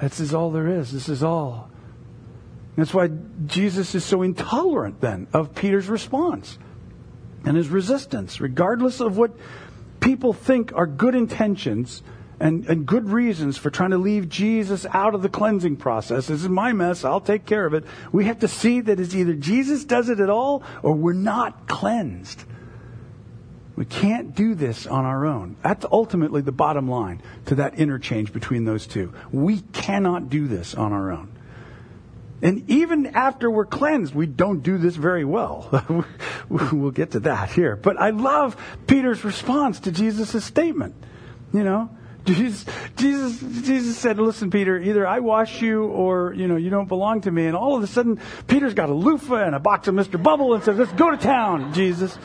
This 0.00 0.20
is 0.20 0.34
all 0.34 0.50
there 0.50 0.68
is. 0.68 0.92
This 0.92 1.08
is 1.08 1.22
all. 1.22 1.70
That's 2.76 2.94
why 2.94 3.10
Jesus 3.46 3.94
is 3.94 4.04
so 4.04 4.22
intolerant 4.22 5.00
then 5.00 5.26
of 5.32 5.54
Peter's 5.54 5.88
response 5.88 6.58
and 7.44 7.56
his 7.56 7.68
resistance, 7.68 8.40
regardless 8.40 9.00
of 9.00 9.16
what 9.16 9.32
people 10.00 10.32
think 10.32 10.72
are 10.74 10.86
good 10.86 11.14
intentions 11.14 12.02
and, 12.40 12.64
and 12.66 12.86
good 12.86 13.10
reasons 13.10 13.58
for 13.58 13.68
trying 13.68 13.90
to 13.90 13.98
leave 13.98 14.30
Jesus 14.30 14.86
out 14.86 15.14
of 15.14 15.20
the 15.20 15.28
cleansing 15.28 15.76
process. 15.76 16.26
This 16.26 16.42
is 16.42 16.48
my 16.48 16.72
mess. 16.72 17.04
I'll 17.04 17.20
take 17.20 17.44
care 17.44 17.66
of 17.66 17.74
it. 17.74 17.84
We 18.12 18.24
have 18.24 18.40
to 18.40 18.48
see 18.48 18.80
that 18.80 18.98
it's 18.98 19.14
either 19.14 19.34
Jesus 19.34 19.84
does 19.84 20.08
it 20.08 20.20
at 20.20 20.30
all 20.30 20.62
or 20.82 20.94
we're 20.94 21.12
not 21.12 21.68
cleansed. 21.68 22.42
We 23.76 23.84
can't 23.84 24.34
do 24.34 24.54
this 24.54 24.86
on 24.86 25.04
our 25.04 25.26
own. 25.26 25.56
That's 25.62 25.84
ultimately 25.90 26.40
the 26.40 26.52
bottom 26.52 26.88
line 26.88 27.22
to 27.46 27.56
that 27.56 27.74
interchange 27.74 28.32
between 28.32 28.64
those 28.64 28.86
two. 28.86 29.12
We 29.30 29.60
cannot 29.60 30.30
do 30.30 30.48
this 30.48 30.74
on 30.74 30.92
our 30.92 31.12
own. 31.12 31.36
And 32.42 32.68
even 32.70 33.06
after 33.08 33.50
we're 33.50 33.66
cleansed, 33.66 34.14
we 34.14 34.24
don't 34.24 34.62
do 34.62 34.78
this 34.78 34.96
very 34.96 35.26
well. 35.26 36.06
we'll 36.48 36.90
get 36.90 37.10
to 37.10 37.20
that 37.20 37.50
here. 37.50 37.76
But 37.76 38.00
I 38.00 38.10
love 38.10 38.56
Peter's 38.86 39.24
response 39.24 39.80
to 39.80 39.92
Jesus' 39.92 40.42
statement. 40.42 40.94
You 41.52 41.64
know, 41.64 41.90
Jesus, 42.24 42.64
Jesus, 42.96 43.40
Jesus 43.66 43.98
said, 43.98 44.18
listen, 44.18 44.50
Peter, 44.50 44.78
either 44.78 45.06
I 45.06 45.20
wash 45.20 45.62
you 45.62 45.84
or, 45.84 46.34
you 46.34 46.48
know, 46.48 46.56
you 46.56 46.70
don't 46.70 46.88
belong 46.88 47.22
to 47.22 47.30
me. 47.30 47.46
And 47.46 47.56
all 47.56 47.76
of 47.76 47.82
a 47.82 47.86
sudden, 47.86 48.20
Peter's 48.46 48.74
got 48.74 48.88
a 48.88 48.94
loofah 48.94 49.44
and 49.44 49.54
a 49.54 49.58
box 49.58 49.88
of 49.88 49.94
Mr. 49.94 50.22
Bubble 50.22 50.54
and 50.54 50.62
says, 50.62 50.78
let's 50.78 50.92
go 50.92 51.10
to 51.10 51.16
town, 51.16 51.72
Jesus. 51.72 52.18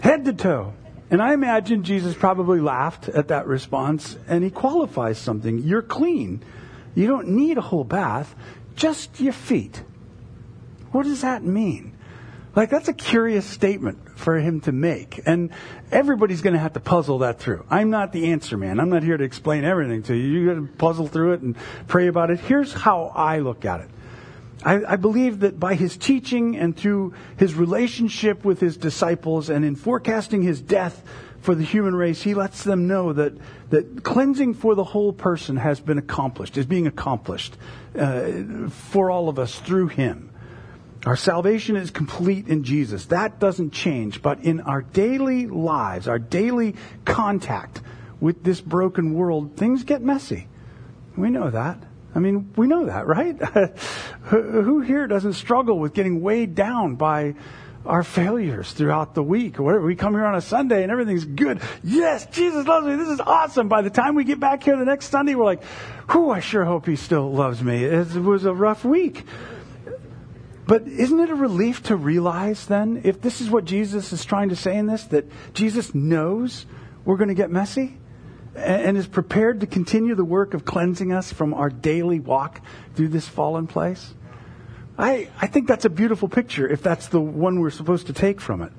Head 0.00 0.24
to 0.24 0.32
toe. 0.32 0.74
And 1.10 1.20
I 1.20 1.32
imagine 1.32 1.82
Jesus 1.82 2.14
probably 2.14 2.60
laughed 2.60 3.08
at 3.08 3.28
that 3.28 3.46
response 3.46 4.16
and 4.28 4.44
he 4.44 4.50
qualifies 4.50 5.18
something. 5.18 5.58
You're 5.58 5.82
clean. 5.82 6.42
You 6.94 7.06
don't 7.06 7.28
need 7.28 7.58
a 7.58 7.62
whole 7.62 7.84
bath 7.84 8.34
just 8.76 9.20
your 9.20 9.32
feet. 9.32 9.82
What 10.92 11.04
does 11.04 11.22
that 11.22 11.44
mean? 11.44 11.96
Like, 12.56 12.70
that's 12.70 12.88
a 12.88 12.92
curious 12.92 13.46
statement 13.46 13.98
for 14.20 14.38
him 14.38 14.60
to 14.60 14.72
make. 14.72 15.20
And 15.26 15.50
everybody's 15.90 16.42
going 16.42 16.54
to 16.54 16.60
have 16.60 16.74
to 16.74 16.80
puzzle 16.80 17.18
that 17.18 17.40
through. 17.40 17.64
I'm 17.68 17.90
not 17.90 18.12
the 18.12 18.32
answer 18.32 18.56
man. 18.56 18.78
I'm 18.78 18.90
not 18.90 19.02
here 19.02 19.16
to 19.16 19.24
explain 19.24 19.64
everything 19.64 20.02
to 20.04 20.14
you. 20.14 20.40
You 20.40 20.46
got 20.46 20.54
to 20.54 20.66
puzzle 20.76 21.08
through 21.08 21.32
it 21.32 21.40
and 21.40 21.56
pray 21.88 22.06
about 22.06 22.30
it. 22.30 22.40
Here's 22.40 22.72
how 22.72 23.12
I 23.14 23.38
look 23.38 23.64
at 23.64 23.80
it. 23.80 23.90
I, 24.62 24.92
I, 24.92 24.96
believe 24.96 25.40
that 25.40 25.58
by 25.58 25.74
his 25.74 25.96
teaching 25.96 26.54
and 26.54 26.76
through 26.76 27.14
his 27.38 27.54
relationship 27.54 28.44
with 28.44 28.60
his 28.60 28.76
disciples 28.76 29.48
and 29.48 29.64
in 29.64 29.74
forecasting 29.74 30.42
his 30.42 30.60
death 30.60 31.02
for 31.40 31.54
the 31.54 31.64
human 31.64 31.94
race, 31.94 32.20
he 32.20 32.34
lets 32.34 32.62
them 32.62 32.86
know 32.86 33.14
that, 33.14 33.32
that 33.70 34.04
cleansing 34.04 34.52
for 34.52 34.74
the 34.74 34.84
whole 34.84 35.14
person 35.14 35.56
has 35.56 35.80
been 35.80 35.96
accomplished, 35.96 36.58
is 36.58 36.66
being 36.66 36.86
accomplished 36.86 37.56
uh, 37.98 38.68
for 38.68 39.10
all 39.10 39.30
of 39.30 39.38
us 39.38 39.58
through 39.60 39.88
him. 39.88 40.29
Our 41.06 41.16
salvation 41.16 41.76
is 41.76 41.90
complete 41.90 42.48
in 42.48 42.62
Jesus. 42.62 43.06
That 43.06 43.38
doesn't 43.38 43.72
change. 43.72 44.20
But 44.20 44.40
in 44.40 44.60
our 44.60 44.82
daily 44.82 45.46
lives, 45.46 46.08
our 46.08 46.18
daily 46.18 46.76
contact 47.04 47.80
with 48.20 48.44
this 48.44 48.60
broken 48.60 49.14
world, 49.14 49.56
things 49.56 49.84
get 49.84 50.02
messy. 50.02 50.46
We 51.16 51.30
know 51.30 51.50
that. 51.50 51.82
I 52.14 52.18
mean, 52.18 52.52
we 52.56 52.66
know 52.66 52.86
that, 52.86 53.06
right? 53.06 53.36
Who 54.24 54.80
here 54.80 55.06
doesn't 55.06 55.34
struggle 55.34 55.78
with 55.78 55.94
getting 55.94 56.20
weighed 56.20 56.54
down 56.54 56.96
by 56.96 57.34
our 57.86 58.02
failures 58.02 58.72
throughout 58.72 59.14
the 59.14 59.22
week 59.22 59.58
or 59.58 59.62
whatever. 59.62 59.86
We 59.86 59.96
come 59.96 60.12
here 60.12 60.26
on 60.26 60.34
a 60.34 60.42
Sunday 60.42 60.82
and 60.82 60.92
everything's 60.92 61.24
good. 61.24 61.62
Yes, 61.82 62.26
Jesus 62.26 62.66
loves 62.66 62.86
me. 62.86 62.96
This 62.96 63.08
is 63.08 63.20
awesome. 63.20 63.68
By 63.68 63.80
the 63.80 63.90
time 63.90 64.16
we 64.16 64.24
get 64.24 64.38
back 64.38 64.62
here 64.62 64.76
the 64.76 64.84
next 64.84 65.06
Sunday, 65.06 65.34
we're 65.34 65.44
like, 65.44 65.64
whew, 66.10 66.30
I 66.30 66.40
sure 66.40 66.64
hope 66.64 66.86
he 66.86 66.96
still 66.96 67.32
loves 67.32 67.62
me. 67.62 67.84
It 67.84 68.14
was 68.16 68.44
a 68.44 68.52
rough 68.52 68.84
week. 68.84 69.24
But 70.70 70.86
isn't 70.86 71.18
it 71.18 71.30
a 71.30 71.34
relief 71.34 71.82
to 71.84 71.96
realize 71.96 72.66
then, 72.66 73.00
if 73.02 73.20
this 73.20 73.40
is 73.40 73.50
what 73.50 73.64
Jesus 73.64 74.12
is 74.12 74.24
trying 74.24 74.50
to 74.50 74.54
say 74.54 74.76
in 74.76 74.86
this, 74.86 75.02
that 75.06 75.24
Jesus 75.52 75.96
knows 75.96 76.64
we're 77.04 77.16
going 77.16 77.26
to 77.26 77.34
get 77.34 77.50
messy 77.50 77.98
and 78.54 78.96
is 78.96 79.08
prepared 79.08 79.62
to 79.62 79.66
continue 79.66 80.14
the 80.14 80.24
work 80.24 80.54
of 80.54 80.64
cleansing 80.64 81.12
us 81.12 81.32
from 81.32 81.54
our 81.54 81.70
daily 81.70 82.20
walk 82.20 82.60
through 82.94 83.08
this 83.08 83.26
fallen 83.26 83.66
place? 83.66 84.14
I, 84.96 85.28
I 85.40 85.48
think 85.48 85.66
that's 85.66 85.86
a 85.86 85.90
beautiful 85.90 86.28
picture 86.28 86.68
if 86.68 86.84
that's 86.84 87.08
the 87.08 87.20
one 87.20 87.58
we're 87.58 87.70
supposed 87.70 88.06
to 88.06 88.12
take 88.12 88.40
from 88.40 88.62
it. 88.62 88.72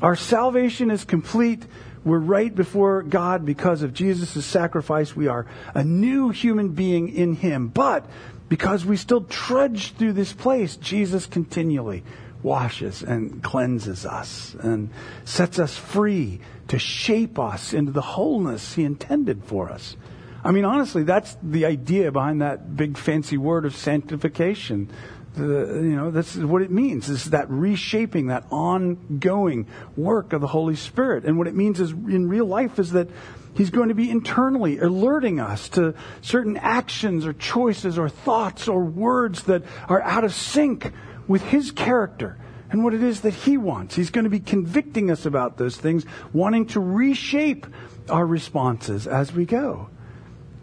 Our 0.00 0.16
salvation 0.16 0.90
is 0.90 1.04
complete. 1.04 1.66
We're 2.02 2.18
right 2.18 2.54
before 2.54 3.02
God 3.02 3.44
because 3.44 3.82
of 3.82 3.92
Jesus' 3.92 4.46
sacrifice. 4.46 5.14
We 5.14 5.28
are 5.28 5.44
a 5.74 5.84
new 5.84 6.30
human 6.30 6.70
being 6.70 7.10
in 7.10 7.34
Him. 7.34 7.68
But 7.68 8.06
because 8.48 8.84
we 8.84 8.96
still 8.96 9.22
trudge 9.22 9.92
through 9.94 10.12
this 10.12 10.32
place, 10.32 10.76
Jesus 10.76 11.26
continually 11.26 12.04
washes 12.42 13.02
and 13.02 13.42
cleanses 13.42 14.06
us 14.06 14.54
and 14.60 14.90
sets 15.24 15.58
us 15.58 15.76
free 15.76 16.40
to 16.68 16.78
shape 16.78 17.38
us 17.38 17.72
into 17.72 17.92
the 17.92 18.02
wholeness 18.02 18.74
He 18.74 18.84
intended 18.84 19.44
for 19.44 19.70
us. 19.70 19.96
I 20.44 20.52
mean, 20.52 20.64
honestly, 20.64 21.02
that's 21.02 21.36
the 21.42 21.64
idea 21.66 22.12
behind 22.12 22.40
that 22.40 22.76
big 22.76 22.96
fancy 22.96 23.36
word 23.36 23.64
of 23.64 23.74
sanctification 23.74 24.90
the, 25.36 25.80
you 25.82 25.96
know, 25.96 26.10
that's 26.10 26.34
what 26.36 26.62
it 26.62 26.70
means. 26.70 27.08
Is 27.08 27.26
that 27.26 27.48
reshaping, 27.50 28.28
that 28.28 28.44
ongoing 28.50 29.66
work 29.96 30.32
of 30.32 30.40
the 30.40 30.46
Holy 30.46 30.76
Spirit. 30.76 31.24
And 31.24 31.38
what 31.38 31.46
it 31.46 31.54
means 31.54 31.78
is 31.80 31.90
in 31.92 32.28
real 32.28 32.46
life 32.46 32.78
is 32.78 32.92
that 32.92 33.08
He's 33.56 33.70
going 33.70 33.88
to 33.88 33.94
be 33.94 34.10
internally 34.10 34.78
alerting 34.78 35.40
us 35.40 35.70
to 35.70 35.94
certain 36.20 36.58
actions 36.58 37.24
or 37.26 37.32
choices 37.32 37.98
or 37.98 38.10
thoughts 38.10 38.68
or 38.68 38.84
words 38.84 39.44
that 39.44 39.62
are 39.88 40.02
out 40.02 40.24
of 40.24 40.34
sync 40.34 40.92
with 41.26 41.42
His 41.42 41.70
character 41.70 42.36
and 42.70 42.84
what 42.84 42.92
it 42.92 43.02
is 43.02 43.22
that 43.22 43.32
He 43.32 43.56
wants. 43.56 43.96
He's 43.96 44.10
going 44.10 44.24
to 44.24 44.30
be 44.30 44.40
convicting 44.40 45.10
us 45.10 45.24
about 45.24 45.56
those 45.56 45.76
things, 45.76 46.04
wanting 46.34 46.66
to 46.66 46.80
reshape 46.80 47.66
our 48.10 48.26
responses 48.26 49.06
as 49.06 49.32
we 49.32 49.46
go. 49.46 49.88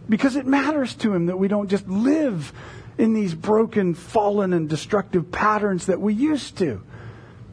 Because 0.08 0.36
it 0.36 0.46
matters 0.46 0.94
to 0.96 1.16
Him 1.16 1.26
that 1.26 1.40
we 1.40 1.48
don't 1.48 1.70
just 1.70 1.88
live 1.88 2.54
in 3.00 3.14
these 3.14 3.34
broken, 3.34 3.96
fallen, 3.96 4.54
and 4.54 4.70
destructive 4.70 5.32
patterns 5.32 5.88
that 5.88 6.00
we 6.00 6.14
used 6.14 6.60
to. 6.60 6.84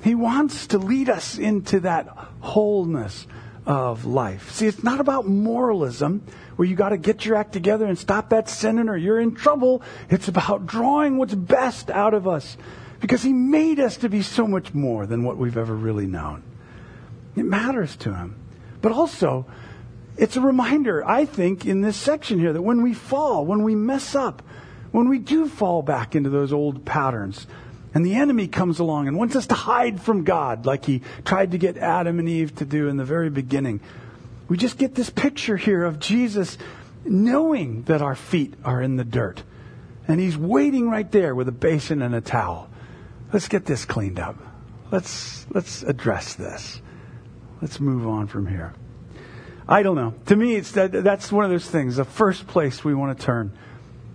He 0.03 0.15
wants 0.15 0.67
to 0.69 0.79
lead 0.79 1.09
us 1.09 1.39
into 1.39 1.81
that 1.81 2.09
wholeness 2.41 3.27
of 3.67 4.05
life. 4.05 4.51
See, 4.53 4.67
it's 4.67 4.83
not 4.83 5.01
about 5.01 5.27
moralism 5.27 6.23
where 6.57 6.69
you 6.69 6.77
got 6.77 6.91
to 6.91 6.97
get 6.97 7.25
your 7.25 7.37
act 7.37 7.53
together 7.53 7.87
and 7.87 7.99
stop 7.99 8.31
that 8.31 8.49
sinning 8.49 8.89
or 8.89 8.97
you're 8.97 9.21
in 9.21 9.35
trouble. 9.35 9.83
It's 10.09 10.29
about 10.29 10.67
drawing 10.67 11.17
what's 11.17 11.35
best 11.35 11.91
out 11.91 12.15
of 12.15 12.27
us 12.27 12.57
because 13.01 13.23
He 13.23 13.33
made 13.33 13.81
us 13.81 13.97
to 13.99 14.09
be 14.09 14.23
so 14.23 14.47
much 14.47 14.75
more 14.75 15.07
than 15.07 15.25
what 15.25 15.37
we've 15.37 15.57
ever 15.57 15.75
really 15.75 16.07
known. 16.07 16.43
It 17.37 17.45
matters 17.45 17.97
to 17.97 18.15
Him. 18.15 18.37
But 18.83 18.93
also, 18.93 19.47
it's 20.17 20.37
a 20.37 20.41
reminder, 20.41 21.07
I 21.07 21.25
think, 21.25 21.65
in 21.67 21.81
this 21.81 21.97
section 21.97 22.39
here 22.39 22.53
that 22.53 22.63
when 22.63 22.83
we 22.83 22.95
fall, 22.95 23.47
when 23.47 23.63
we 23.63 23.75
mess 23.75 24.15
up, 24.15 24.43
when 24.91 25.09
we 25.09 25.19
do 25.19 25.49
fall 25.49 25.83
back 25.83 26.15
into 26.17 26.31
those 26.31 26.53
old 26.53 26.85
patterns, 26.85 27.47
and 27.95 28.05
the 28.05 28.15
enemy 28.15 28.47
comes 28.47 28.79
along 28.79 29.09
and 29.09 29.17
wants 29.17 29.37
us 29.37 29.47
to 29.49 29.55
hide 29.55 30.01
from 30.01 30.25
God, 30.25 30.67
like 30.67 30.85
he 30.85 31.03
tried 31.25 31.53
to 31.53 31.59
get 31.59 31.77
Adam 31.77 32.19
and 32.19 32.29
Eve 32.29 32.55
to 32.57 32.65
do 32.65 32.89
in 32.89 32.97
the 32.97 33.05
very 33.05 33.31
beginning, 33.31 33.81
we 34.49 34.57
just 34.57 34.79
get 34.79 34.95
this 34.95 35.11
picture 35.11 35.57
here 35.57 35.85
of 35.85 35.99
Jesus 35.99 36.59
knowing 37.05 37.83
that 37.85 38.03
our 38.03 38.15
feet 38.15 38.55
are 38.65 38.83
in 38.83 38.97
the 38.97 39.05
dirt. 39.05 39.43
And 40.07 40.21
he's 40.21 40.37
waiting 40.37 40.89
right 40.91 41.11
there 41.11 41.35
with 41.35 41.49
a 41.49 41.53
basin 41.53 42.03
and 42.03 42.15
a 42.15 42.21
towel. 42.21 42.69
Let's 43.33 43.49
get 43.49 43.65
this 43.65 43.85
cleaned 43.85 44.19
up. 44.19 44.37
Let's, 44.91 45.47
let's 45.51 45.83
address 45.83 46.35
this. 46.35 46.83
Let's 47.63 47.79
move 47.79 48.07
on 48.07 48.27
from 48.27 48.47
here. 48.47 48.75
I 49.69 49.85
don't 49.85 49.95
know. 49.95 50.15
To 50.27 50.37
me, 50.37 50.57
it's 50.57 50.73
that, 50.73 50.91
that's 50.91 51.31
one 51.31 51.45
of 51.45 51.51
those 51.51 51.69
things. 51.69 51.97
The 51.97 52.05
first 52.05 52.49
place 52.49 52.85
we 52.85 52.95
want 52.95 53.17
to 53.17 53.25
turn 53.25 53.57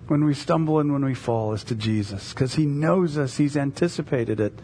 when 0.08 0.26
we 0.26 0.34
stumble 0.34 0.80
and 0.80 0.92
when 0.92 1.04
we 1.04 1.14
fall 1.14 1.54
is 1.54 1.64
to 1.66 1.76
Jesus 1.76 2.34
because 2.34 2.56
He 2.56 2.66
knows 2.66 3.18
us. 3.18 3.38
He's 3.38 3.58
anticipated 3.58 4.40
it. 4.40 4.58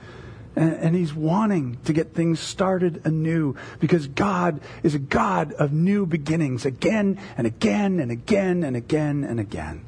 And, 0.55 0.73
and, 0.73 0.95
He's 0.95 1.13
wanting 1.13 1.77
to 1.85 1.93
get 1.93 2.13
things 2.13 2.39
started 2.39 3.01
anew 3.05 3.55
because 3.79 4.07
God 4.07 4.61
is 4.83 4.95
a 4.95 4.99
God 4.99 5.53
of 5.53 5.71
new 5.71 6.05
beginnings 6.05 6.65
again 6.65 7.19
and 7.37 7.47
again 7.47 7.99
and 7.99 8.11
again 8.11 8.63
and 8.63 8.75
again 8.75 9.23
and 9.23 9.39
again. 9.39 9.85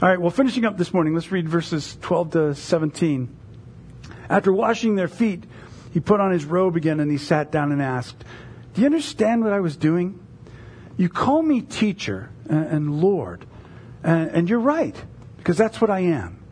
All 0.00 0.08
right, 0.08 0.20
well, 0.20 0.30
finishing 0.30 0.64
up 0.64 0.76
this 0.76 0.92
morning, 0.92 1.14
let's 1.14 1.32
read 1.32 1.48
verses 1.48 1.96
12 2.02 2.30
to 2.32 2.54
17. 2.54 3.34
After 4.28 4.52
washing 4.52 4.94
their 4.94 5.08
feet, 5.08 5.44
he 5.92 6.00
put 6.00 6.20
on 6.20 6.30
his 6.30 6.44
robe 6.44 6.76
again 6.76 7.00
and 7.00 7.10
he 7.10 7.18
sat 7.18 7.50
down 7.50 7.72
and 7.72 7.80
asked, 7.80 8.22
Do 8.74 8.82
you 8.82 8.86
understand 8.86 9.42
what 9.42 9.54
I 9.54 9.60
was 9.60 9.76
doing? 9.76 10.20
You 10.96 11.08
call 11.08 11.42
me 11.42 11.62
teacher 11.62 12.30
and 12.48 13.00
Lord, 13.00 13.46
and 14.10 14.48
you're 14.48 14.60
right, 14.60 14.94
because 15.38 15.56
that's 15.56 15.80
what 15.80 15.90
I 15.90 16.00
am. 16.00 16.42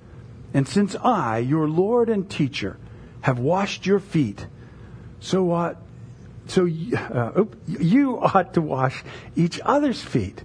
And 0.53 0.69
since 0.69 0.97
I, 0.97 1.39
your 1.39 1.69
Lord 1.69 2.09
and 2.09 2.29
teacher, 2.29 2.77
have 3.23 3.39
washed 3.39 3.87
your 3.87 4.01
feet, 4.01 4.47
so 5.21 5.43
what? 5.43 5.81
So 6.47 6.63
uh, 6.65 7.45
you 7.67 8.21
ought 8.21 8.55
to 8.55 8.61
wash 8.61 9.03
each 9.35 9.61
other's 9.65 10.03
feet. 10.03 10.43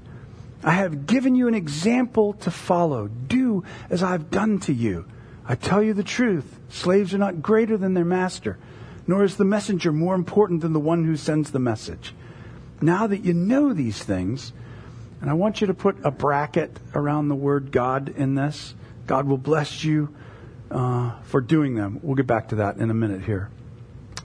I 0.63 0.71
have 0.71 1.05
given 1.05 1.35
you 1.35 1.47
an 1.47 1.55
example 1.55 2.33
to 2.33 2.51
follow. 2.51 3.07
Do 3.07 3.63
as 3.89 4.01
I've 4.01 4.31
done 4.31 4.59
to 4.61 4.73
you. 4.73 5.05
I 5.45 5.55
tell 5.55 5.83
you 5.83 5.93
the 5.93 6.03
truth. 6.03 6.57
Slaves 6.69 7.13
are 7.13 7.17
not 7.17 7.41
greater 7.41 7.75
than 7.75 7.93
their 7.93 8.05
master 8.05 8.57
nor 9.09 9.23
is 9.23 9.37
the 9.37 9.43
messenger 9.43 9.91
more 9.91 10.13
important 10.13 10.61
than 10.61 10.71
the 10.71 10.79
one 10.79 11.03
who 11.03 11.17
sends 11.17 11.49
the 11.49 11.57
message. 11.57 12.13
Now 12.79 13.07
that 13.07 13.25
you 13.25 13.33
know 13.33 13.73
these 13.73 14.03
things, 14.03 14.53
and 15.21 15.29
I 15.29 15.33
want 15.33 15.61
you 15.61 15.67
to 15.67 15.73
put 15.73 15.97
a 16.03 16.11
bracket 16.11 16.77
around 16.95 17.27
the 17.27 17.35
word 17.35 17.71
God 17.71 18.09
in 18.09 18.35
this, 18.35 18.73
God 19.05 19.27
will 19.27 19.37
bless 19.37 19.83
you 19.83 20.15
uh, 20.71 21.19
for 21.23 21.41
doing 21.41 21.75
them. 21.75 21.99
We'll 22.01 22.15
get 22.15 22.27
back 22.27 22.49
to 22.49 22.55
that 22.55 22.77
in 22.77 22.89
a 22.89 22.93
minute 22.93 23.23
here. 23.23 23.49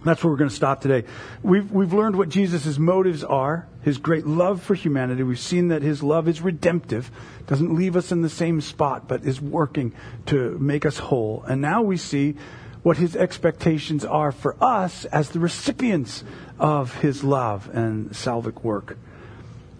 That's 0.04 0.22
where 0.22 0.30
we're 0.30 0.36
going 0.36 0.50
to 0.50 0.56
stop 0.56 0.82
today. 0.82 1.08
We've, 1.42 1.70
we've 1.72 1.94
learned 1.94 2.16
what 2.16 2.28
Jesus' 2.28 2.78
motives 2.78 3.24
are, 3.24 3.66
his 3.82 3.96
great 3.96 4.26
love 4.26 4.62
for 4.62 4.74
humanity. 4.74 5.22
We've 5.22 5.38
seen 5.38 5.68
that 5.68 5.80
his 5.80 6.02
love 6.02 6.28
is 6.28 6.42
redemptive, 6.42 7.10
doesn't 7.46 7.74
leave 7.74 7.96
us 7.96 8.12
in 8.12 8.20
the 8.20 8.28
same 8.28 8.60
spot, 8.60 9.08
but 9.08 9.24
is 9.24 9.40
working 9.40 9.94
to 10.26 10.58
make 10.58 10.84
us 10.84 10.98
whole. 10.98 11.42
And 11.48 11.62
now 11.62 11.80
we 11.80 11.96
see 11.96 12.36
what 12.82 12.98
his 12.98 13.16
expectations 13.16 14.04
are 14.04 14.30
for 14.30 14.62
us 14.62 15.06
as 15.06 15.30
the 15.30 15.40
recipients 15.40 16.22
of 16.58 16.94
his 16.96 17.24
love 17.24 17.70
and 17.72 18.10
salvific 18.10 18.62
work. 18.62 18.98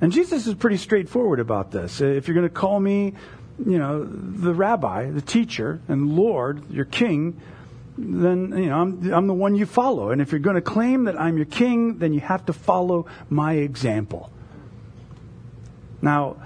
And 0.05 0.13
Jesus 0.13 0.47
is 0.47 0.53
pretty 0.53 0.77
straightforward 0.77 1.41
about 1.41 1.71
this. 1.71 2.03
If 2.03 2.29
you're 2.29 2.35
going 2.35 2.47
to 2.47 2.55
call 2.55 2.79
me, 2.79 3.15
you 3.65 3.79
know, 3.79 4.05
the 4.05 4.53
rabbi, 4.53 5.09
the 5.09 5.23
teacher, 5.23 5.81
and 5.89 6.15
Lord, 6.15 6.71
your 6.71 6.85
king, 6.85 7.41
then, 7.97 8.53
you 8.55 8.67
know, 8.67 8.83
I'm, 8.83 9.15
I'm 9.15 9.27
the 9.27 9.33
one 9.33 9.57
you 9.57 9.65
follow. 9.65 10.11
And 10.11 10.21
if 10.21 10.31
you're 10.31 10.41
going 10.41 10.57
to 10.57 10.61
claim 10.61 11.05
that 11.05 11.19
I'm 11.19 11.39
your 11.39 11.47
king, 11.47 12.01
then 12.01 12.13
you 12.13 12.21
have 12.21 12.45
to 12.45 12.53
follow 12.53 13.07
my 13.31 13.55
example. 13.55 14.31
Now, 16.03 16.37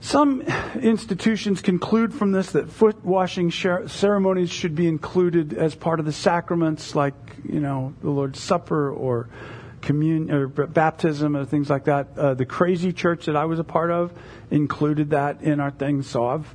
some 0.00 0.42
institutions 0.76 1.62
conclude 1.62 2.14
from 2.14 2.30
this 2.30 2.52
that 2.52 2.70
foot 2.70 3.04
washing 3.04 3.50
ceremonies 3.50 4.50
should 4.50 4.76
be 4.76 4.86
included 4.86 5.52
as 5.52 5.74
part 5.74 5.98
of 5.98 6.06
the 6.06 6.12
sacraments, 6.12 6.94
like 6.94 7.14
you 7.44 7.58
know 7.58 7.92
the 8.02 8.10
Lord's 8.10 8.38
Supper 8.38 8.92
or 8.92 9.28
communion 9.82 10.30
or 10.30 10.48
baptism 10.48 11.36
or 11.36 11.44
things 11.44 11.68
like 11.68 11.84
that. 11.84 12.08
Uh, 12.16 12.34
the 12.34 12.46
crazy 12.46 12.92
church 12.92 13.26
that 13.26 13.36
I 13.36 13.44
was 13.44 13.58
a 13.58 13.64
part 13.64 13.90
of 13.90 14.12
included 14.50 15.10
that 15.10 15.42
in 15.42 15.60
our 15.60 15.70
thing, 15.70 16.02
so 16.02 16.26
I've 16.26 16.54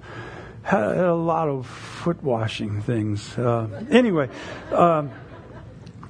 had 0.63 0.97
a 0.97 1.13
lot 1.13 1.47
of 1.47 1.67
foot 1.67 2.23
washing 2.23 2.81
things. 2.81 3.37
Uh, 3.37 3.85
anyway. 3.91 4.29
Um, 4.71 5.11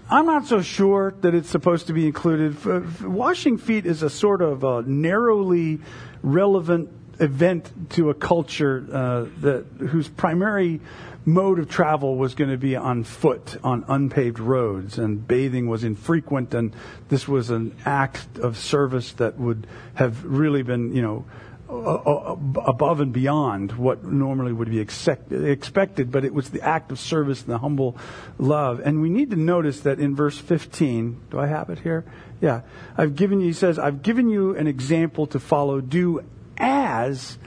I'm 0.10 0.26
not 0.26 0.46
so 0.46 0.62
sure 0.62 1.14
that 1.20 1.36
it's 1.36 1.50
supposed 1.50 1.88
to 1.88 1.94
be 1.94 2.06
included. 2.06 3.04
Washing 3.04 3.58
feet 3.58 3.86
is 3.86 4.04
a 4.04 4.10
sort 4.10 4.42
of 4.42 4.64
a 4.64 4.82
narrowly 4.84 5.82
relevant 6.22 6.90
event 7.20 7.92
to 7.92 8.10
a 8.10 8.14
culture 8.14 8.86
uh, 8.92 9.26
that 9.42 9.66
whose 9.80 10.08
primary 10.08 10.80
mode 11.26 11.60
of 11.60 11.70
travel 11.70 12.16
was 12.16 12.36
going 12.36 12.50
to 12.50 12.58
be 12.58 12.76
on 12.76 13.04
foot 13.04 13.58
on 13.64 13.84
unpaved 13.90 14.40
roads, 14.40 14.98
and 14.98 15.28
bathing 15.28 15.68
was 15.68 15.84
infrequent, 15.84 16.54
and 16.54 16.74
this 17.10 17.28
was 17.28 17.50
an 17.50 17.76
act 17.86 18.40
of 18.40 18.58
service 18.58 19.12
that 19.14 19.38
would 19.38 19.68
have 19.96 20.24
really 20.24 20.64
been, 20.64 20.96
you 20.96 21.02
know. 21.02 21.26
above 21.68 23.02
and 23.02 23.12
beyond 23.12 23.74
what 23.74 24.02
normally 24.02 24.54
would 24.54 24.70
be 24.70 24.80
expected, 24.80 26.10
but 26.12 26.24
it 26.24 26.34
was 26.34 26.50
the 26.50 26.62
act 26.62 26.94
of 26.94 26.98
service 26.98 27.42
and 27.42 27.50
the 27.50 27.58
humble 27.58 27.98
love. 28.40 28.80
And 28.80 29.02
we 29.02 29.10
need 29.10 29.32
to 29.32 29.36
notice 29.36 29.82
that 29.82 30.00
in 30.00 30.16
verse 30.16 30.38
15, 30.38 31.24
do 31.30 31.38
I 31.38 31.48
have 31.48 31.70
it 31.70 31.80
here? 31.80 32.06
Yeah. 32.40 32.62
I've 32.98 33.18
given 33.18 33.42
you, 33.42 33.48
he 33.48 33.54
says, 33.54 33.78
I've 33.80 34.02
given 34.02 34.30
you 34.30 34.56
an 34.56 34.68
example 34.68 35.28
to 35.28 35.42
follow. 35.42 35.82
Do 35.82 36.24
as 36.58 37.38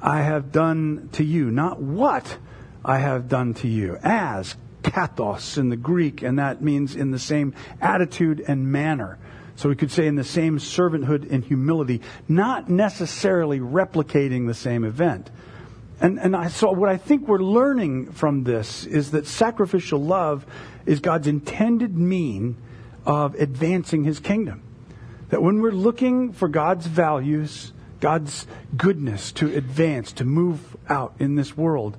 I 0.00 0.22
have 0.22 0.52
done 0.52 1.10
to 1.12 1.24
you, 1.24 1.50
not 1.50 1.80
what 1.80 2.38
I 2.84 2.98
have 2.98 3.28
done 3.28 3.54
to 3.54 3.68
you. 3.68 3.98
As, 4.02 4.56
kathos 4.82 5.58
in 5.58 5.68
the 5.68 5.76
Greek, 5.76 6.22
and 6.22 6.38
that 6.38 6.62
means 6.62 6.96
in 6.96 7.10
the 7.10 7.18
same 7.18 7.54
attitude 7.80 8.44
and 8.46 8.70
manner. 8.70 9.18
So 9.54 9.68
we 9.68 9.76
could 9.76 9.90
say 9.90 10.06
in 10.06 10.16
the 10.16 10.24
same 10.24 10.58
servanthood 10.58 11.30
and 11.30 11.44
humility, 11.44 12.00
not 12.28 12.68
necessarily 12.68 13.60
replicating 13.60 14.46
the 14.46 14.54
same 14.54 14.84
event. 14.84 15.30
And, 16.00 16.18
and 16.18 16.34
I, 16.34 16.48
so 16.48 16.72
what 16.72 16.88
I 16.88 16.96
think 16.96 17.28
we're 17.28 17.38
learning 17.38 18.12
from 18.12 18.42
this 18.42 18.86
is 18.86 19.12
that 19.12 19.26
sacrificial 19.26 20.02
love 20.02 20.44
is 20.84 20.98
God's 20.98 21.28
intended 21.28 21.96
mean 21.96 22.56
of 23.06 23.34
advancing 23.36 24.02
his 24.02 24.18
kingdom. 24.18 24.62
That 25.28 25.42
when 25.42 25.60
we're 25.60 25.70
looking 25.70 26.32
for 26.32 26.48
God's 26.48 26.86
values, 26.86 27.72
God's 28.02 28.48
goodness 28.76 29.30
to 29.32 29.56
advance, 29.56 30.10
to 30.14 30.24
move 30.24 30.76
out 30.88 31.14
in 31.20 31.36
this 31.36 31.56
world, 31.56 31.96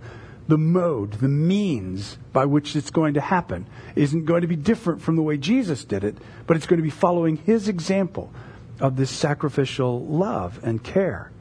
the 0.50 0.58
mode, 0.58 1.14
the 1.14 1.30
means 1.30 2.18
by 2.34 2.44
which 2.44 2.76
it's 2.76 2.90
going 2.90 3.14
to 3.14 3.22
happen 3.22 3.66
isn't 3.96 4.26
going 4.26 4.42
to 4.42 4.48
be 4.48 4.58
different 4.58 5.02
from 5.02 5.16
the 5.16 5.22
way 5.22 5.38
Jesus 5.38 5.86
did 5.86 6.04
it, 6.04 6.18
but 6.46 6.58
it's 6.58 6.66
going 6.66 6.80
to 6.80 6.84
be 6.84 6.90
following 6.90 7.38
his 7.38 7.70
example 7.70 8.34
of 8.82 8.98
this 8.98 9.10
sacrificial 9.10 10.06
love 10.06 10.60
and 10.62 10.84
care. 10.84 11.32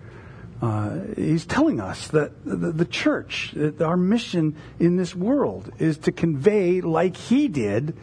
Uh, 0.63 1.01
he's 1.17 1.45
telling 1.45 1.81
us 1.81 2.07
that 2.09 2.45
the, 2.45 2.71
the 2.71 2.85
church, 2.85 3.51
that 3.57 3.83
our 3.83 3.97
mission 3.97 4.55
in 4.79 4.97
this 4.97 5.13
world 5.13 5.73
is 5.81 5.99
to 5.99 6.13
convey, 6.13 6.81
like 6.81 7.17
he 7.17 7.49
did, 7.49 7.97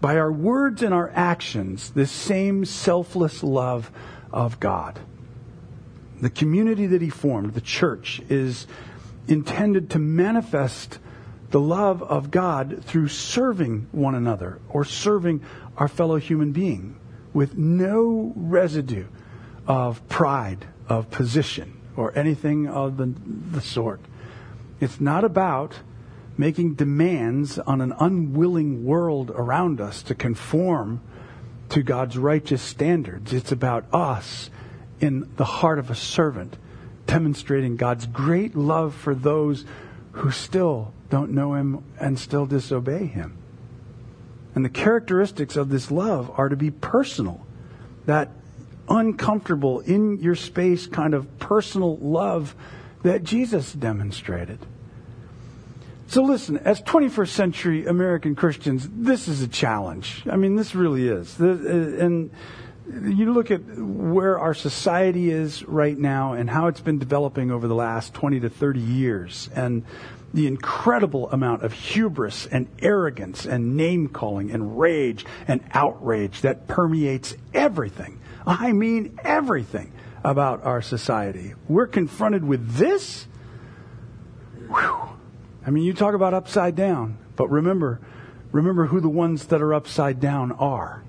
by 0.00 0.16
our 0.16 0.32
words 0.32 0.82
and 0.82 0.94
our 0.94 1.10
actions, 1.14 1.90
this 1.90 2.10
same 2.10 2.64
selfless 2.64 3.42
love 3.42 3.90
of 4.32 4.58
God. 4.58 4.98
The 6.22 6.30
community 6.30 6.86
that 6.86 7.02
he 7.02 7.10
formed, 7.10 7.54
the 7.54 7.60
church, 7.60 8.22
is 8.28 8.68
intended 9.26 9.90
to 9.90 9.98
manifest 9.98 11.00
the 11.50 11.58
love 11.58 12.00
of 12.00 12.30
God 12.30 12.84
through 12.84 13.08
serving 13.08 13.88
one 13.90 14.14
another 14.14 14.60
or 14.68 14.84
serving 14.84 15.42
our 15.76 15.88
fellow 15.88 16.16
human 16.16 16.52
being 16.52 16.96
with 17.34 17.56
no 17.56 18.32
residue 18.36 19.06
of 19.66 20.08
pride, 20.08 20.64
of 20.88 21.10
position, 21.10 21.80
or 21.96 22.16
anything 22.16 22.68
of 22.68 22.98
the, 22.98 23.12
the 23.50 23.60
sort. 23.60 24.00
It's 24.78 25.00
not 25.00 25.24
about 25.24 25.74
making 26.38 26.74
demands 26.74 27.58
on 27.58 27.80
an 27.80 27.94
unwilling 27.98 28.84
world 28.84 29.32
around 29.34 29.80
us 29.80 30.04
to 30.04 30.14
conform 30.14 31.00
to 31.70 31.82
God's 31.82 32.16
righteous 32.16 32.62
standards. 32.62 33.32
It's 33.32 33.50
about 33.50 33.92
us 33.92 34.50
in 35.02 35.28
the 35.36 35.44
heart 35.44 35.78
of 35.80 35.90
a 35.90 35.94
servant, 35.94 36.56
demonstrating 37.06 37.76
God's 37.76 38.06
great 38.06 38.54
love 38.54 38.94
for 38.94 39.14
those 39.14 39.66
who 40.12 40.30
still 40.30 40.94
don't 41.10 41.32
know 41.32 41.54
Him 41.54 41.84
and 42.00 42.18
still 42.18 42.46
disobey 42.46 43.06
Him. 43.06 43.36
And 44.54 44.64
the 44.64 44.70
characteristics 44.70 45.56
of 45.56 45.68
this 45.68 45.90
love 45.90 46.30
are 46.36 46.48
to 46.48 46.56
be 46.56 46.70
personal, 46.70 47.44
that 48.06 48.30
uncomfortable, 48.88 49.80
in 49.80 50.18
your 50.18 50.36
space 50.36 50.86
kind 50.86 51.14
of 51.14 51.38
personal 51.38 51.96
love 51.96 52.54
that 53.02 53.24
Jesus 53.24 53.72
demonstrated. 53.72 54.58
So 56.06 56.22
listen, 56.22 56.58
as 56.58 56.80
21st 56.82 57.28
century 57.28 57.86
American 57.86 58.36
Christians, 58.36 58.88
this 58.92 59.28
is 59.28 59.40
a 59.40 59.48
challenge. 59.48 60.22
I 60.30 60.36
mean, 60.36 60.56
this 60.56 60.74
really 60.74 61.08
is. 61.08 61.40
Uh, 61.40 61.46
and 61.98 62.30
you 62.92 63.32
look 63.32 63.50
at 63.50 63.62
where 63.76 64.38
our 64.38 64.54
society 64.54 65.30
is 65.30 65.64
right 65.64 65.96
now 65.96 66.34
and 66.34 66.50
how 66.50 66.66
it's 66.66 66.80
been 66.80 66.98
developing 66.98 67.50
over 67.50 67.66
the 67.66 67.74
last 67.74 68.12
20 68.14 68.40
to 68.40 68.50
30 68.50 68.80
years 68.80 69.48
and 69.54 69.84
the 70.34 70.46
incredible 70.46 71.30
amount 71.30 71.62
of 71.62 71.72
hubris 71.72 72.46
and 72.46 72.66
arrogance 72.80 73.44
and 73.44 73.76
name 73.76 74.08
calling 74.08 74.50
and 74.50 74.78
rage 74.78 75.24
and 75.46 75.62
outrage 75.72 76.40
that 76.40 76.66
permeates 76.68 77.34
everything 77.52 78.18
I 78.46 78.72
mean 78.72 79.18
everything 79.22 79.92
about 80.24 80.64
our 80.64 80.82
society. 80.82 81.54
We're 81.68 81.86
confronted 81.86 82.44
with 82.44 82.74
this. 82.74 83.26
Whew. 84.68 85.08
I 85.64 85.70
mean, 85.70 85.84
you 85.84 85.92
talk 85.92 86.14
about 86.14 86.34
upside 86.34 86.74
down, 86.74 87.18
but 87.36 87.48
remember, 87.48 88.00
remember 88.50 88.86
who 88.86 89.00
the 89.00 89.08
ones 89.08 89.46
that 89.46 89.62
are 89.62 89.74
upside 89.74 90.20
down 90.20 90.52
are. 90.52 91.01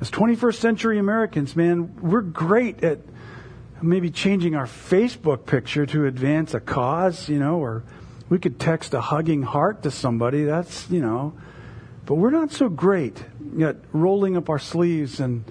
As 0.00 0.10
21st 0.10 0.54
century 0.54 0.98
Americans, 0.98 1.54
man, 1.54 1.94
we're 2.00 2.22
great 2.22 2.82
at 2.82 3.00
maybe 3.82 4.10
changing 4.10 4.54
our 4.54 4.64
Facebook 4.64 5.44
picture 5.44 5.84
to 5.84 6.06
advance 6.06 6.54
a 6.54 6.60
cause, 6.60 7.28
you 7.28 7.38
know, 7.38 7.58
or 7.58 7.84
we 8.30 8.38
could 8.38 8.58
text 8.58 8.94
a 8.94 9.00
hugging 9.02 9.42
heart 9.42 9.82
to 9.82 9.90
somebody. 9.90 10.44
That's, 10.44 10.88
you 10.88 11.00
know, 11.00 11.34
but 12.06 12.14
we're 12.14 12.30
not 12.30 12.50
so 12.50 12.70
great 12.70 13.22
at 13.62 13.76
rolling 13.92 14.38
up 14.38 14.48
our 14.48 14.58
sleeves 14.58 15.20
and 15.20 15.44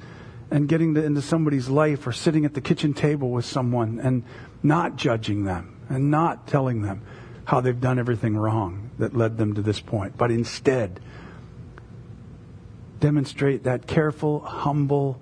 and 0.52 0.68
getting 0.68 0.96
to, 0.96 1.04
into 1.04 1.22
somebody's 1.22 1.70
life 1.70 2.08
or 2.08 2.12
sitting 2.12 2.44
at 2.44 2.56
the 2.56 2.62
kitchen 2.62 2.96
table 2.96 3.30
with 3.30 3.46
someone 3.46 4.00
and 4.00 4.24
not 4.64 4.96
judging 4.96 5.44
them 5.44 5.78
and 5.90 6.10
not 6.10 6.48
telling 6.48 6.82
them 6.82 7.04
how 7.46 7.62
they've 7.62 7.80
done 7.80 8.00
everything 8.00 8.36
wrong 8.36 8.90
that 8.98 9.16
led 9.16 9.38
them 9.38 9.54
to 9.54 9.62
this 9.62 9.80
point, 9.80 10.18
but 10.18 10.32
instead 10.32 11.00
demonstrate 13.00 13.64
that 13.64 13.88
careful, 13.88 14.40
humble, 14.42 15.20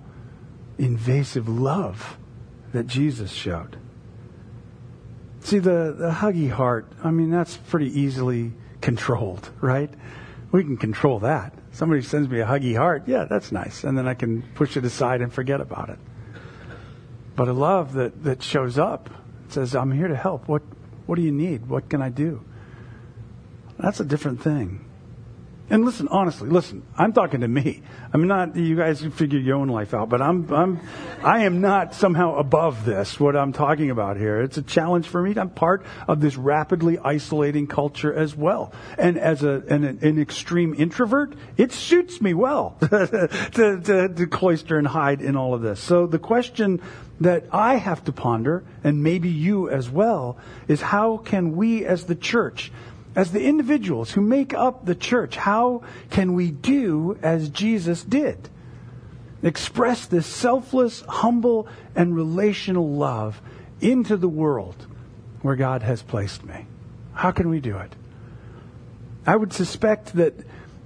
invasive 0.77 1.47
love 1.47 2.17
that 2.73 2.87
Jesus 2.87 3.31
showed. 3.31 3.77
See, 5.41 5.59
the, 5.59 5.95
the 5.97 6.11
huggy 6.11 6.49
heart, 6.49 6.91
I 7.03 7.11
mean, 7.11 7.31
that's 7.31 7.55
pretty 7.55 7.99
easily 7.99 8.53
controlled, 8.81 9.49
right? 9.61 9.89
We 10.51 10.63
can 10.63 10.77
control 10.77 11.19
that. 11.19 11.53
Somebody 11.71 12.01
sends 12.01 12.27
me 12.29 12.39
a 12.39 12.45
huggy 12.45 12.75
heart, 12.75 13.03
yeah, 13.07 13.25
that's 13.25 13.51
nice. 13.51 13.83
And 13.83 13.97
then 13.97 14.07
I 14.07 14.13
can 14.13 14.41
push 14.55 14.77
it 14.77 14.83
aside 14.83 15.21
and 15.21 15.31
forget 15.31 15.61
about 15.61 15.89
it. 15.89 15.99
But 17.35 17.47
a 17.47 17.53
love 17.53 17.93
that, 17.93 18.23
that 18.23 18.41
shows 18.41 18.77
up 18.77 19.09
says, 19.49 19.75
I'm 19.75 19.91
here 19.91 20.07
to 20.07 20.15
help. 20.15 20.47
What, 20.47 20.63
what 21.05 21.15
do 21.15 21.21
you 21.21 21.31
need? 21.31 21.67
What 21.67 21.89
can 21.89 22.01
I 22.01 22.09
do? 22.09 22.43
That's 23.77 23.99
a 23.99 24.05
different 24.05 24.41
thing. 24.41 24.86
And 25.69 25.83
listen, 25.83 26.07
honestly, 26.07 26.49
listen, 26.49 26.83
I'm 26.97 27.11
talking 27.11 27.41
to 27.41 27.47
me. 27.47 27.81
I'm 28.13 28.25
not, 28.25 28.55
you 28.55 28.77
guys 28.77 29.01
can 29.01 29.11
figure 29.11 29.37
your 29.37 29.57
own 29.57 29.67
life 29.67 29.93
out, 29.93 30.07
but 30.07 30.21
I'm, 30.21 30.49
I'm, 30.49 30.79
I 31.21 31.43
am 31.43 31.59
not 31.59 31.93
somehow 31.93 32.35
above 32.35 32.85
this, 32.85 33.19
what 33.19 33.35
I'm 33.35 33.51
talking 33.51 33.91
about 33.91 34.15
here. 34.15 34.39
It's 34.41 34.57
a 34.57 34.61
challenge 34.61 35.07
for 35.07 35.21
me. 35.21 35.33
I'm 35.35 35.49
part 35.49 35.85
of 36.07 36.21
this 36.21 36.37
rapidly 36.37 36.97
isolating 36.99 37.67
culture 37.67 38.13
as 38.13 38.33
well. 38.33 38.71
And 38.97 39.17
as 39.17 39.43
a, 39.43 39.61
an, 39.67 39.83
an 39.83 40.21
extreme 40.21 40.73
introvert, 40.73 41.35
it 41.57 41.73
suits 41.73 42.21
me 42.21 42.33
well 42.33 42.77
to, 42.79 43.81
to, 43.83 44.07
to 44.07 44.27
cloister 44.27 44.77
and 44.77 44.87
hide 44.87 45.21
in 45.21 45.35
all 45.35 45.53
of 45.53 45.61
this. 45.61 45.81
So 45.81 46.07
the 46.07 46.19
question 46.19 46.81
that 47.19 47.45
I 47.51 47.75
have 47.75 48.05
to 48.05 48.13
ponder, 48.13 48.63
and 48.85 49.03
maybe 49.03 49.27
you 49.27 49.69
as 49.69 49.89
well, 49.89 50.37
is 50.69 50.81
how 50.81 51.17
can 51.17 51.57
we 51.57 51.85
as 51.85 52.05
the 52.05 52.15
church 52.15 52.71
as 53.17 53.31
the 53.31 53.43
individuals 53.43 54.11
who 54.11 54.21
make 54.21 54.53
up 54.53 54.85
the 54.85 54.93
church, 54.93 55.35
how 55.35 55.81
can 56.11 56.35
we 56.35 56.51
do 56.51 57.17
as 57.23 57.49
Jesus 57.49 58.03
did? 58.03 58.47
Express 59.41 60.05
this 60.05 60.27
selfless, 60.27 61.01
humble, 61.01 61.67
and 61.95 62.15
relational 62.15 62.87
love 62.91 63.41
into 63.81 64.17
the 64.17 64.29
world 64.29 64.85
where 65.41 65.55
God 65.55 65.81
has 65.81 66.03
placed 66.03 66.45
me. 66.45 66.67
How 67.13 67.31
can 67.31 67.49
we 67.49 67.59
do 67.59 67.77
it? 67.77 67.95
I 69.25 69.35
would 69.35 69.51
suspect 69.51 70.13
that 70.13 70.35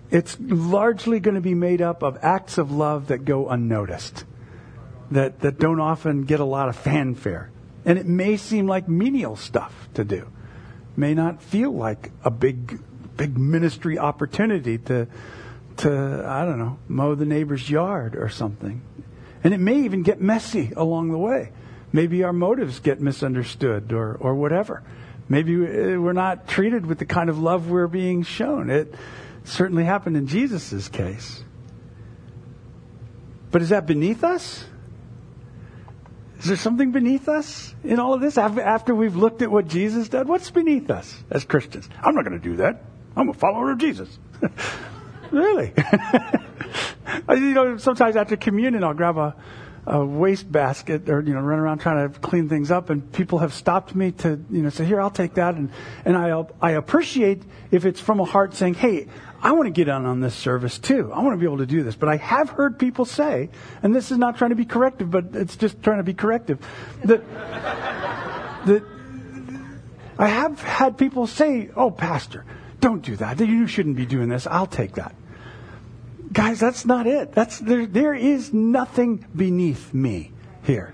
it's 0.09 0.37
largely 0.39 1.19
going 1.19 1.35
to 1.35 1.41
be 1.41 1.53
made 1.53 1.81
up 1.81 2.01
of 2.01 2.17
acts 2.21 2.57
of 2.57 2.71
love 2.71 3.07
that 3.07 3.25
go 3.25 3.49
unnoticed, 3.49 4.23
that, 5.11 5.41
that 5.41 5.59
don't 5.59 5.81
often 5.81 6.23
get 6.23 6.39
a 6.39 6.45
lot 6.45 6.69
of 6.69 6.77
fanfare. 6.77 7.51
And 7.83 7.99
it 7.99 8.05
may 8.05 8.37
seem 8.37 8.67
like 8.67 8.87
menial 8.87 9.35
stuff 9.35 9.89
to 9.95 10.05
do 10.05 10.31
may 10.95 11.13
not 11.13 11.41
feel 11.41 11.71
like 11.71 12.11
a 12.23 12.31
big, 12.31 12.81
big 13.17 13.37
ministry 13.37 13.97
opportunity 13.97 14.77
to, 14.77 15.07
to, 15.77 16.23
I 16.27 16.45
don't 16.45 16.59
know, 16.59 16.77
mow 16.87 17.15
the 17.15 17.25
neighbor's 17.25 17.69
yard 17.69 18.15
or 18.15 18.29
something. 18.29 18.81
And 19.43 19.53
it 19.53 19.59
may 19.59 19.79
even 19.81 20.03
get 20.03 20.21
messy 20.21 20.71
along 20.75 21.11
the 21.11 21.17
way. 21.17 21.51
Maybe 21.93 22.23
our 22.23 22.33
motives 22.33 22.79
get 22.79 23.01
misunderstood 23.01 23.91
or, 23.91 24.15
or 24.15 24.35
whatever. 24.35 24.83
Maybe 25.27 25.53
eh, 25.53 25.95
we're 25.97 26.13
not 26.13 26.47
treated 26.47 26.85
with 26.85 26.99
the 26.99 27.05
kind 27.05 27.29
of 27.29 27.39
love 27.39 27.69
we're 27.69 27.87
being 27.87 28.23
shown. 28.23 28.69
It 28.69 28.93
certainly 29.43 29.83
happened 29.83 30.17
in 30.17 30.27
Jesus' 30.27 30.87
case. 30.89 31.43
But 33.49 33.61
is 33.61 33.69
that 33.69 33.85
beneath 33.85 34.23
us? 34.23 34.65
Is 36.41 36.47
there 36.47 36.57
something 36.57 36.91
beneath 36.91 37.29
us 37.29 37.75
in 37.83 37.99
all 37.99 38.15
of 38.15 38.21
this 38.21 38.35
after 38.35 38.95
we've 38.95 39.15
looked 39.15 39.43
at 39.43 39.51
what 39.51 39.67
Jesus 39.67 40.09
did? 40.09 40.27
What's 40.27 40.49
beneath 40.49 40.89
us 40.89 41.23
as 41.29 41.45
Christians? 41.45 41.87
I'm 42.01 42.15
not 42.15 42.25
going 42.25 42.39
to 42.39 42.43
do 42.43 42.55
that. 42.55 42.81
I'm 43.15 43.29
a 43.29 43.33
follower 43.33 43.71
of 43.71 43.77
Jesus. 43.77 44.17
really? 45.31 45.71
you 47.29 47.53
know, 47.53 47.77
sometimes 47.77 48.15
after 48.15 48.37
communion, 48.37 48.83
I'll 48.83 48.95
grab 48.95 49.17
a, 49.17 49.35
a 49.85 50.05
waste 50.05 50.51
basket 50.51 51.09
or, 51.09 51.21
you 51.21 51.33
know, 51.33 51.39
run 51.39 51.59
around 51.59 51.79
trying 51.79 52.11
to 52.11 52.19
clean 52.19 52.47
things 52.49 52.69
up 52.69 52.89
and 52.89 53.11
people 53.11 53.39
have 53.39 53.53
stopped 53.53 53.95
me 53.95 54.11
to, 54.11 54.39
you 54.51 54.61
know, 54.61 54.69
say, 54.69 54.85
here, 54.85 55.01
I'll 55.01 55.09
take 55.09 55.35
that. 55.35 55.55
And, 55.55 55.71
and 56.05 56.15
I, 56.15 56.43
I 56.61 56.71
appreciate 56.71 57.41
if 57.71 57.85
it's 57.85 57.99
from 57.99 58.19
a 58.19 58.25
heart 58.25 58.53
saying, 58.53 58.75
hey, 58.75 59.07
I 59.41 59.53
want 59.53 59.65
to 59.65 59.71
get 59.71 59.89
on 59.89 60.05
on 60.05 60.19
this 60.19 60.35
service 60.35 60.77
too. 60.77 61.11
I 61.11 61.21
want 61.23 61.33
to 61.33 61.37
be 61.37 61.45
able 61.45 61.57
to 61.57 61.65
do 61.65 61.81
this. 61.83 61.95
But 61.95 62.09
I 62.09 62.17
have 62.17 62.51
heard 62.51 62.77
people 62.77 63.05
say, 63.05 63.49
and 63.81 63.95
this 63.95 64.11
is 64.11 64.19
not 64.19 64.37
trying 64.37 64.51
to 64.51 64.55
be 64.55 64.65
corrective, 64.65 65.09
but 65.09 65.29
it's 65.33 65.55
just 65.55 65.81
trying 65.81 65.97
to 65.97 66.03
be 66.03 66.13
corrective, 66.13 66.59
that, 67.03 67.27
that 68.65 68.83
I 70.19 70.27
have 70.27 70.61
had 70.61 70.99
people 70.99 71.25
say, 71.25 71.71
oh, 71.75 71.89
Pastor, 71.89 72.45
don't 72.79 73.01
do 73.01 73.15
that. 73.15 73.39
You 73.39 73.65
shouldn't 73.65 73.95
be 73.95 74.05
doing 74.05 74.29
this. 74.29 74.45
I'll 74.45 74.67
take 74.67 74.93
that. 74.93 75.15
Guys, 76.31 76.59
that's 76.59 76.85
not 76.85 77.07
it. 77.07 77.33
That's, 77.33 77.59
there, 77.59 77.85
there 77.85 78.13
is 78.13 78.53
nothing 78.53 79.25
beneath 79.35 79.93
me 79.93 80.31
here. 80.63 80.93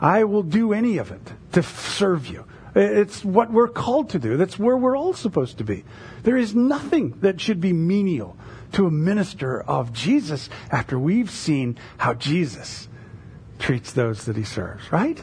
I 0.00 0.24
will 0.24 0.42
do 0.42 0.72
any 0.72 0.98
of 0.98 1.10
it 1.10 1.20
to 1.52 1.62
serve 1.62 2.26
you. 2.26 2.46
It's 2.74 3.24
what 3.24 3.50
we're 3.50 3.68
called 3.68 4.10
to 4.10 4.18
do. 4.18 4.36
That's 4.36 4.58
where 4.58 4.76
we're 4.76 4.96
all 4.96 5.12
supposed 5.12 5.58
to 5.58 5.64
be. 5.64 5.84
There 6.22 6.36
is 6.36 6.54
nothing 6.54 7.18
that 7.20 7.40
should 7.40 7.60
be 7.60 7.72
menial 7.72 8.36
to 8.72 8.86
a 8.86 8.90
minister 8.90 9.60
of 9.60 9.92
Jesus 9.92 10.48
after 10.70 10.98
we've 10.98 11.30
seen 11.30 11.76
how 11.98 12.14
Jesus 12.14 12.88
treats 13.58 13.92
those 13.92 14.24
that 14.26 14.36
he 14.36 14.44
serves, 14.44 14.90
right? 14.92 15.22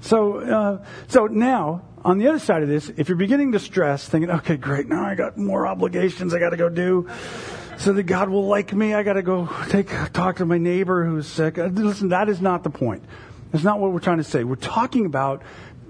So, 0.00 0.38
uh, 0.38 0.84
so 1.08 1.26
now, 1.26 1.82
on 2.06 2.18
the 2.18 2.28
other 2.28 2.38
side 2.38 2.62
of 2.62 2.68
this, 2.68 2.88
if 2.96 3.08
you're 3.08 3.18
beginning 3.18 3.50
to 3.50 3.58
stress, 3.58 4.08
thinking, 4.08 4.30
okay, 4.30 4.56
great, 4.56 4.86
now 4.86 5.04
I 5.04 5.16
got 5.16 5.36
more 5.36 5.66
obligations 5.66 6.32
I 6.32 6.38
got 6.38 6.50
to 6.50 6.56
go 6.56 6.68
do 6.68 7.08
so 7.78 7.92
that 7.92 8.04
God 8.04 8.28
will 8.28 8.46
like 8.46 8.72
me. 8.72 8.94
I 8.94 9.02
got 9.02 9.14
to 9.14 9.22
go 9.22 9.48
take 9.70 9.88
talk 10.12 10.36
to 10.36 10.46
my 10.46 10.56
neighbor 10.56 11.04
who's 11.04 11.26
sick. 11.26 11.58
Uh, 11.58 11.64
listen, 11.66 12.10
that 12.10 12.28
is 12.28 12.40
not 12.40 12.62
the 12.62 12.70
point. 12.70 13.02
That's 13.50 13.64
not 13.64 13.80
what 13.80 13.90
we're 13.90 13.98
trying 13.98 14.18
to 14.18 14.24
say. 14.24 14.44
We're 14.44 14.54
talking 14.54 15.04
about 15.04 15.42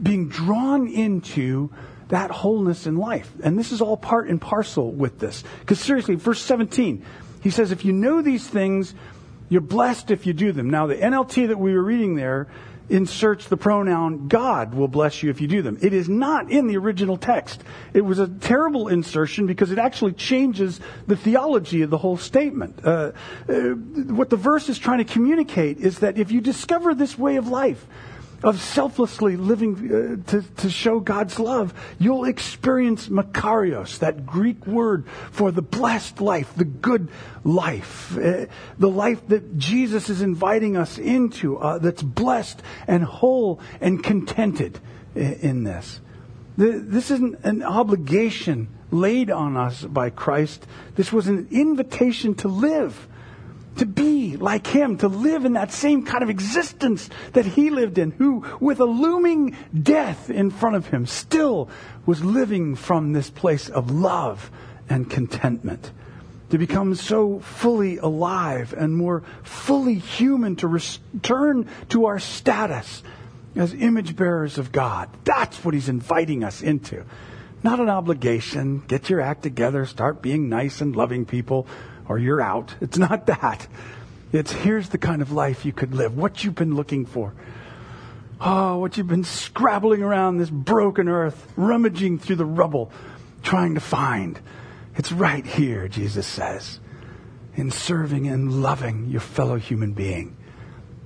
being 0.03 0.31
drawn 0.31 0.89
into 0.89 1.71
that 2.09 2.31
wholeness 2.31 2.87
in 2.87 2.97
life. 2.97 3.31
And 3.45 3.59
this 3.59 3.71
is 3.71 3.83
all 3.83 3.99
part 3.99 4.29
and 4.29 4.41
parcel 4.41 4.91
with 4.91 5.19
this. 5.19 5.45
Because 5.61 5.81
seriously, 5.81 6.15
verse 6.15 6.41
17, 6.41 7.05
he 7.43 7.51
says, 7.51 7.73
if 7.73 7.85
you 7.85 7.93
know 7.93 8.23
these 8.23 8.49
things, 8.49 8.95
you're 9.51 9.61
blessed 9.61 10.11
if 10.11 10.27
you 10.27 10.33
do 10.33 10.53
them. 10.53 10.71
Now, 10.71 10.87
the 10.87 10.97
NLT 10.97 11.49
that 11.49 11.59
we 11.59 11.75
were 11.75 11.83
reading 11.83 12.17
there 12.17 12.49
inserts 12.89 13.49
the 13.49 13.57
pronoun 13.57 14.29
God 14.29 14.75
will 14.75 14.89
bless 14.89 15.23
you 15.23 15.31
if 15.31 15.41
you 15.41 15.49
do 15.49 15.63
them. 15.63 15.79
It 15.83 15.93
is 15.93 16.09
not 16.09 16.51
in 16.51 16.67
the 16.67 16.77
original 16.77 17.17
text. 17.17 17.63
It 17.93 18.03
was 18.03 18.19
a 18.19 18.29
terrible 18.29 18.89
insertion 18.89 19.47
because 19.47 19.73
it 19.73 19.79
actually 19.79 20.13
changes 20.13 20.81
the 21.07 21.17
theology 21.17 21.83
of 21.83 21.91
the 21.91 21.99
whole 21.99 22.17
statement. 22.17 22.81
Uh, 22.85 23.13
uh, 23.49 23.53
what 23.53 24.31
the 24.31 24.37
verse 24.37 24.69
is 24.69 24.79
trying 24.79 24.99
to 24.99 25.05
communicate 25.05 25.79
is 25.79 25.99
that 26.01 26.19
if 26.19 26.31
you 26.31 26.41
discover 26.41 26.95
this 26.95 27.19
way 27.19 27.37
of 27.37 27.49
life, 27.49 27.87
of 28.43 28.61
selflessly 28.61 29.37
living 29.37 29.75
uh, 30.27 30.31
to, 30.31 30.43
to 30.43 30.71
show 30.71 31.01
God's 31.01 31.39
love, 31.39 31.73
you'll 31.99 32.25
experience 32.25 33.09
makarios, 33.09 33.99
that 34.01 34.27
Greek 34.27 34.67
word 34.67 35.07
for 35.31 35.51
the 35.51 35.63
blessed 35.63 36.21
life, 36.21 36.53
the 36.55 36.65
good 36.65 37.09
life, 37.45 38.17
uh, 38.17 38.47
the 38.79 38.91
life 38.91 39.27
that 39.29 39.57
Jesus 39.59 40.09
is 40.09 40.23
inviting 40.23 40.77
us 40.77 40.99
into, 40.99 41.59
uh, 41.59 41.79
that's 41.79 42.03
blessed 42.03 42.63
and 42.87 43.05
whole 43.05 43.61
and 43.81 44.03
contented 44.03 44.79
in, 45.15 45.33
in 45.35 45.65
this. 45.65 46.01
This 46.57 47.11
isn't 47.11 47.45
an 47.45 47.63
obligation 47.63 48.69
laid 48.91 49.31
on 49.31 49.57
us 49.57 49.83
by 49.83 50.09
Christ. 50.11 50.67
This 50.95 51.13
was 51.13 51.29
an 51.29 51.49
invitation 51.51 52.35
to 52.37 52.49
live 52.49 53.09
to 53.77 53.87
be 53.87 54.37
like 54.37 54.67
him, 54.67 54.99
to 54.99 55.09
live 55.09 55.45
in 55.45 55.55
that 55.55 55.73
same 55.73 56.05
kind 56.05 56.23
of 56.23 56.31
existence 56.31 57.09
that 57.33 57.47
he 57.47 57.71
lived 57.71 57.99
in, 57.99 58.11
who, 58.13 58.45
with 58.61 58.81
a 58.81 58.85
looming 58.85 59.57
death 59.75 60.31
in 60.31 60.51
front 60.51 60.77
of 60.77 60.87
him, 60.89 61.07
still 61.07 61.69
was 62.05 62.25
living 62.25 62.75
from 62.75 63.13
this 63.13 63.31
place 63.31 63.69
of 63.69 63.91
love 63.91 64.51
and 64.89 65.11
contentment. 65.11 65.93
to 66.51 66.59
become 66.59 66.95
so 66.95 67.41
fully 67.41 67.99
alive 67.99 68.75
and 68.77 68.97
more 68.97 69.23
fully 69.43 69.95
human, 69.95 70.57
to 70.57 70.69
return 70.69 71.69
to 71.89 72.07
our 72.07 72.19
status 72.19 73.03
as 73.57 73.75
image 73.75 74.15
bearers 74.15 74.59
of 74.59 74.71
God. 74.71 75.09
That's 75.25 75.65
what 75.65 75.75
he's 75.75 75.89
inviting 75.89 76.45
us 76.45 76.63
into. 76.63 77.05
Not 77.63 77.81
an 77.81 77.89
obligation. 77.89 78.85
Get 78.87 79.11
your 79.11 79.21
act 79.21 79.43
together, 79.43 79.87
start 79.87 80.23
being 80.23 80.49
nice 80.49 80.81
and 80.81 80.95
loving 80.95 81.25
people, 81.25 81.67
or 82.09 82.19
you're 82.19 82.41
out. 82.41 82.75
It's 82.81 82.99
not 82.99 83.27
that. 83.27 83.67
It's 84.33 84.53
here's 84.53 84.89
the 84.89 84.99
kind 84.99 85.23
of 85.23 85.33
life 85.33 85.65
you 85.65 85.73
could 85.73 85.95
live, 85.95 86.17
what 86.17 86.45
you've 86.45 86.55
been 86.55 86.75
looking 86.75 87.07
for. 87.07 87.33
Oh, 88.41 88.79
what 88.79 88.97
you've 88.97 89.07
been 89.07 89.25
scrabbling 89.25 90.03
around 90.03 90.37
this 90.37 90.51
broken 90.51 91.09
earth, 91.09 91.53
rummaging 91.57 92.19
through 92.19 92.37
the 92.37 92.45
rubble, 92.45 92.93
trying 93.43 93.75
to 93.75 93.81
find. 93.81 94.39
It's 94.97 95.11
right 95.13 95.47
here, 95.47 95.89
Jesus 95.89 96.27
says, 96.27 96.81
in 97.55 97.71
serving 97.71 98.27
and 98.27 98.63
loving 98.63 99.07
your 99.09 99.21
fellow 99.21 99.57
human 99.57 99.93
being. 99.93 100.37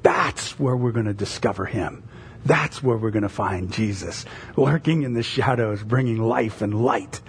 That's 0.02 0.58
where 0.58 0.76
we're 0.76 0.92
going 0.92 1.06
to 1.06 1.14
discover 1.14 1.66
Him. 1.66 2.02
That's 2.44 2.82
where 2.82 2.96
we're 2.96 3.10
going 3.10 3.22
to 3.22 3.28
find 3.28 3.70
Jesus, 3.70 4.24
lurking 4.56 5.02
in 5.02 5.12
the 5.12 5.22
shadows, 5.22 5.82
bringing 5.82 6.16
life 6.16 6.62
and 6.62 6.82
light 6.82 7.20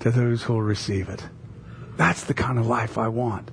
to 0.00 0.10
those 0.10 0.42
who 0.42 0.54
will 0.54 0.62
receive 0.62 1.08
it. 1.08 1.22
That's 1.96 2.24
the 2.24 2.34
kind 2.34 2.58
of 2.58 2.66
life 2.66 2.98
I 2.98 3.08
want. 3.08 3.50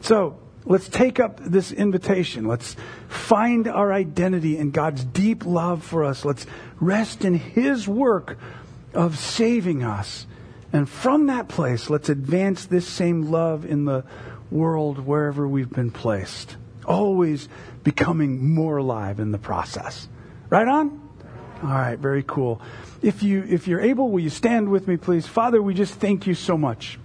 So, 0.00 0.38
let's 0.64 0.88
take 0.88 1.20
up 1.20 1.40
this 1.40 1.72
invitation. 1.72 2.46
Let's 2.46 2.76
find 3.08 3.68
our 3.68 3.92
identity 3.92 4.56
in 4.56 4.70
God's 4.70 5.04
deep 5.04 5.44
love 5.44 5.84
for 5.84 6.04
us. 6.04 6.24
Let's 6.24 6.46
rest 6.80 7.24
in 7.24 7.34
His 7.34 7.86
work 7.86 8.38
of 8.94 9.18
saving 9.18 9.84
us 9.84 10.26
and 10.72 10.88
from 10.88 11.26
that 11.26 11.48
place, 11.48 11.90
let's 11.90 12.08
advance 12.08 12.66
this 12.66 12.86
same 12.86 13.30
love 13.30 13.64
in 13.64 13.84
the 13.84 14.04
world 14.50 14.98
wherever 14.98 15.46
we've 15.46 15.70
been 15.70 15.90
placed, 15.90 16.56
always 16.86 17.48
becoming 17.82 18.54
more 18.54 18.76
alive 18.76 19.18
in 19.20 19.32
the 19.32 19.38
process. 19.38 20.08
Right 20.48 20.68
on? 20.68 21.08
All 21.62 21.68
right, 21.68 21.98
very 21.98 22.22
cool. 22.22 22.60
If 23.02 23.22
you 23.22 23.44
if 23.48 23.68
you're 23.68 23.80
able, 23.80 24.10
will 24.10 24.20
you 24.20 24.30
stand 24.30 24.70
with 24.70 24.88
me 24.88 24.96
please? 24.96 25.26
Father, 25.26 25.60
we 25.62 25.74
just 25.74 25.94
thank 25.94 26.26
you 26.26 26.34
so 26.34 26.56
much 26.56 26.98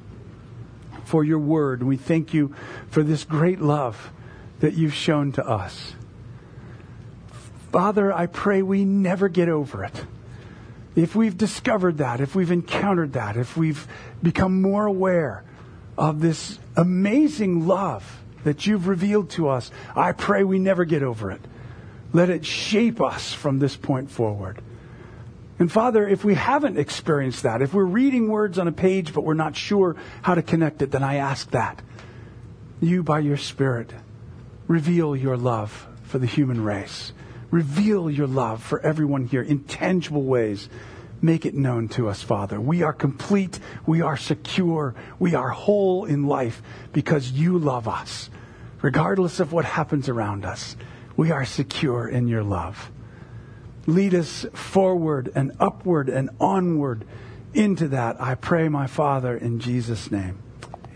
for 1.06 1.24
your 1.24 1.40
word. 1.40 1.84
We 1.84 1.98
thank 1.98 2.34
you 2.34 2.54
for 2.90 3.04
this 3.04 3.24
great 3.24 3.62
love 3.62 4.12
that 4.60 4.74
you've 4.74 4.94
shown 4.94 5.32
to 5.34 5.48
us. 5.48 5.94
Father, 7.72 8.12
I 8.12 8.26
pray 8.28 8.62
we 8.62 8.86
never 8.86 9.28
get 9.28 9.50
over 9.50 9.84
it 9.84 10.06
if 10.96 11.14
we've 11.14 11.38
discovered 11.38 11.98
that, 11.98 12.22
if 12.22 12.36
we've 12.36 12.52
encountered 12.52 13.14
that, 13.14 13.36
if 13.36 13.58
we've 13.58 13.88
become 14.24 14.62
more 14.62 14.86
aware 14.86 15.44
of 15.98 16.22
this 16.22 16.58
amazing 16.76 17.68
love 17.68 18.22
that 18.44 18.66
you've 18.66 18.88
revealed 18.88 19.30
to 19.32 19.50
us, 19.50 19.72
I 19.96 20.14
pray 20.14 20.44
we 20.44 20.60
never 20.60 20.86
get 20.86 21.04
over 21.04 21.32
it. 21.32 21.42
Let 22.14 22.30
it 22.30 22.46
shape 22.46 23.02
us 23.02 23.34
from 23.34 23.60
this 23.60 23.76
point 23.76 24.10
forward. 24.10 24.62
And 25.58 25.72
Father, 25.72 26.08
if 26.08 26.26
we 26.26 26.36
haven't 26.36 26.78
experienced 26.78 27.44
that, 27.44 27.62
if 27.62 27.74
we're 27.74 27.86
reading 27.86 28.28
words 28.30 28.60
on 28.60 28.68
a 28.68 28.74
page 28.74 29.14
but 29.14 29.24
we're 29.24 29.34
not 29.34 29.56
sure 29.56 29.96
how 30.22 30.36
to 30.36 30.42
connect 30.42 30.82
it, 30.82 30.92
then 30.92 31.04
I 31.04 31.16
ask 31.16 31.50
that. 31.52 31.82
You, 32.82 33.04
by 33.04 33.20
your 33.20 33.38
Spirit, 33.38 33.94
reveal 34.68 35.16
your 35.16 35.38
love 35.38 35.88
for 36.04 36.20
the 36.20 36.26
human 36.26 36.64
race. 36.64 37.14
Reveal 37.52 38.10
your 38.10 38.28
love 38.28 38.62
for 38.62 38.82
everyone 38.82 39.26
here 39.28 39.42
in 39.42 39.64
tangible 39.64 40.24
ways. 40.24 40.68
Make 41.22 41.46
it 41.46 41.54
known 41.54 41.88
to 41.90 42.10
us, 42.10 42.22
Father. 42.22 42.60
We 42.60 42.84
are 42.84 42.92
complete. 42.92 43.60
We 43.86 44.02
are 44.02 44.18
secure. 44.18 44.94
We 45.20 45.36
are 45.36 45.50
whole 45.50 46.04
in 46.04 46.28
life 46.28 46.62
because 46.92 47.32
you 47.32 47.58
love 47.58 47.88
us. 47.88 48.30
Regardless 48.82 49.40
of 49.40 49.54
what 49.54 49.64
happens 49.64 50.10
around 50.10 50.46
us, 50.46 50.76
we 51.16 51.32
are 51.32 51.46
secure 51.46 52.08
in 52.10 52.28
your 52.28 52.44
love. 52.44 52.92
Lead 53.88 54.16
us 54.16 54.46
forward 54.54 55.32
and 55.36 55.52
upward 55.60 56.10
and 56.10 56.30
onward 56.40 57.06
into 57.54 57.88
that. 57.90 58.20
I 58.22 58.36
pray, 58.36 58.68
my 58.70 58.88
Father, 58.88 59.38
in 59.38 59.60
Jesus' 59.60 60.12
name. 60.12 60.40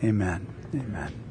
Amen. 0.04 0.48
Amen. 0.74 1.28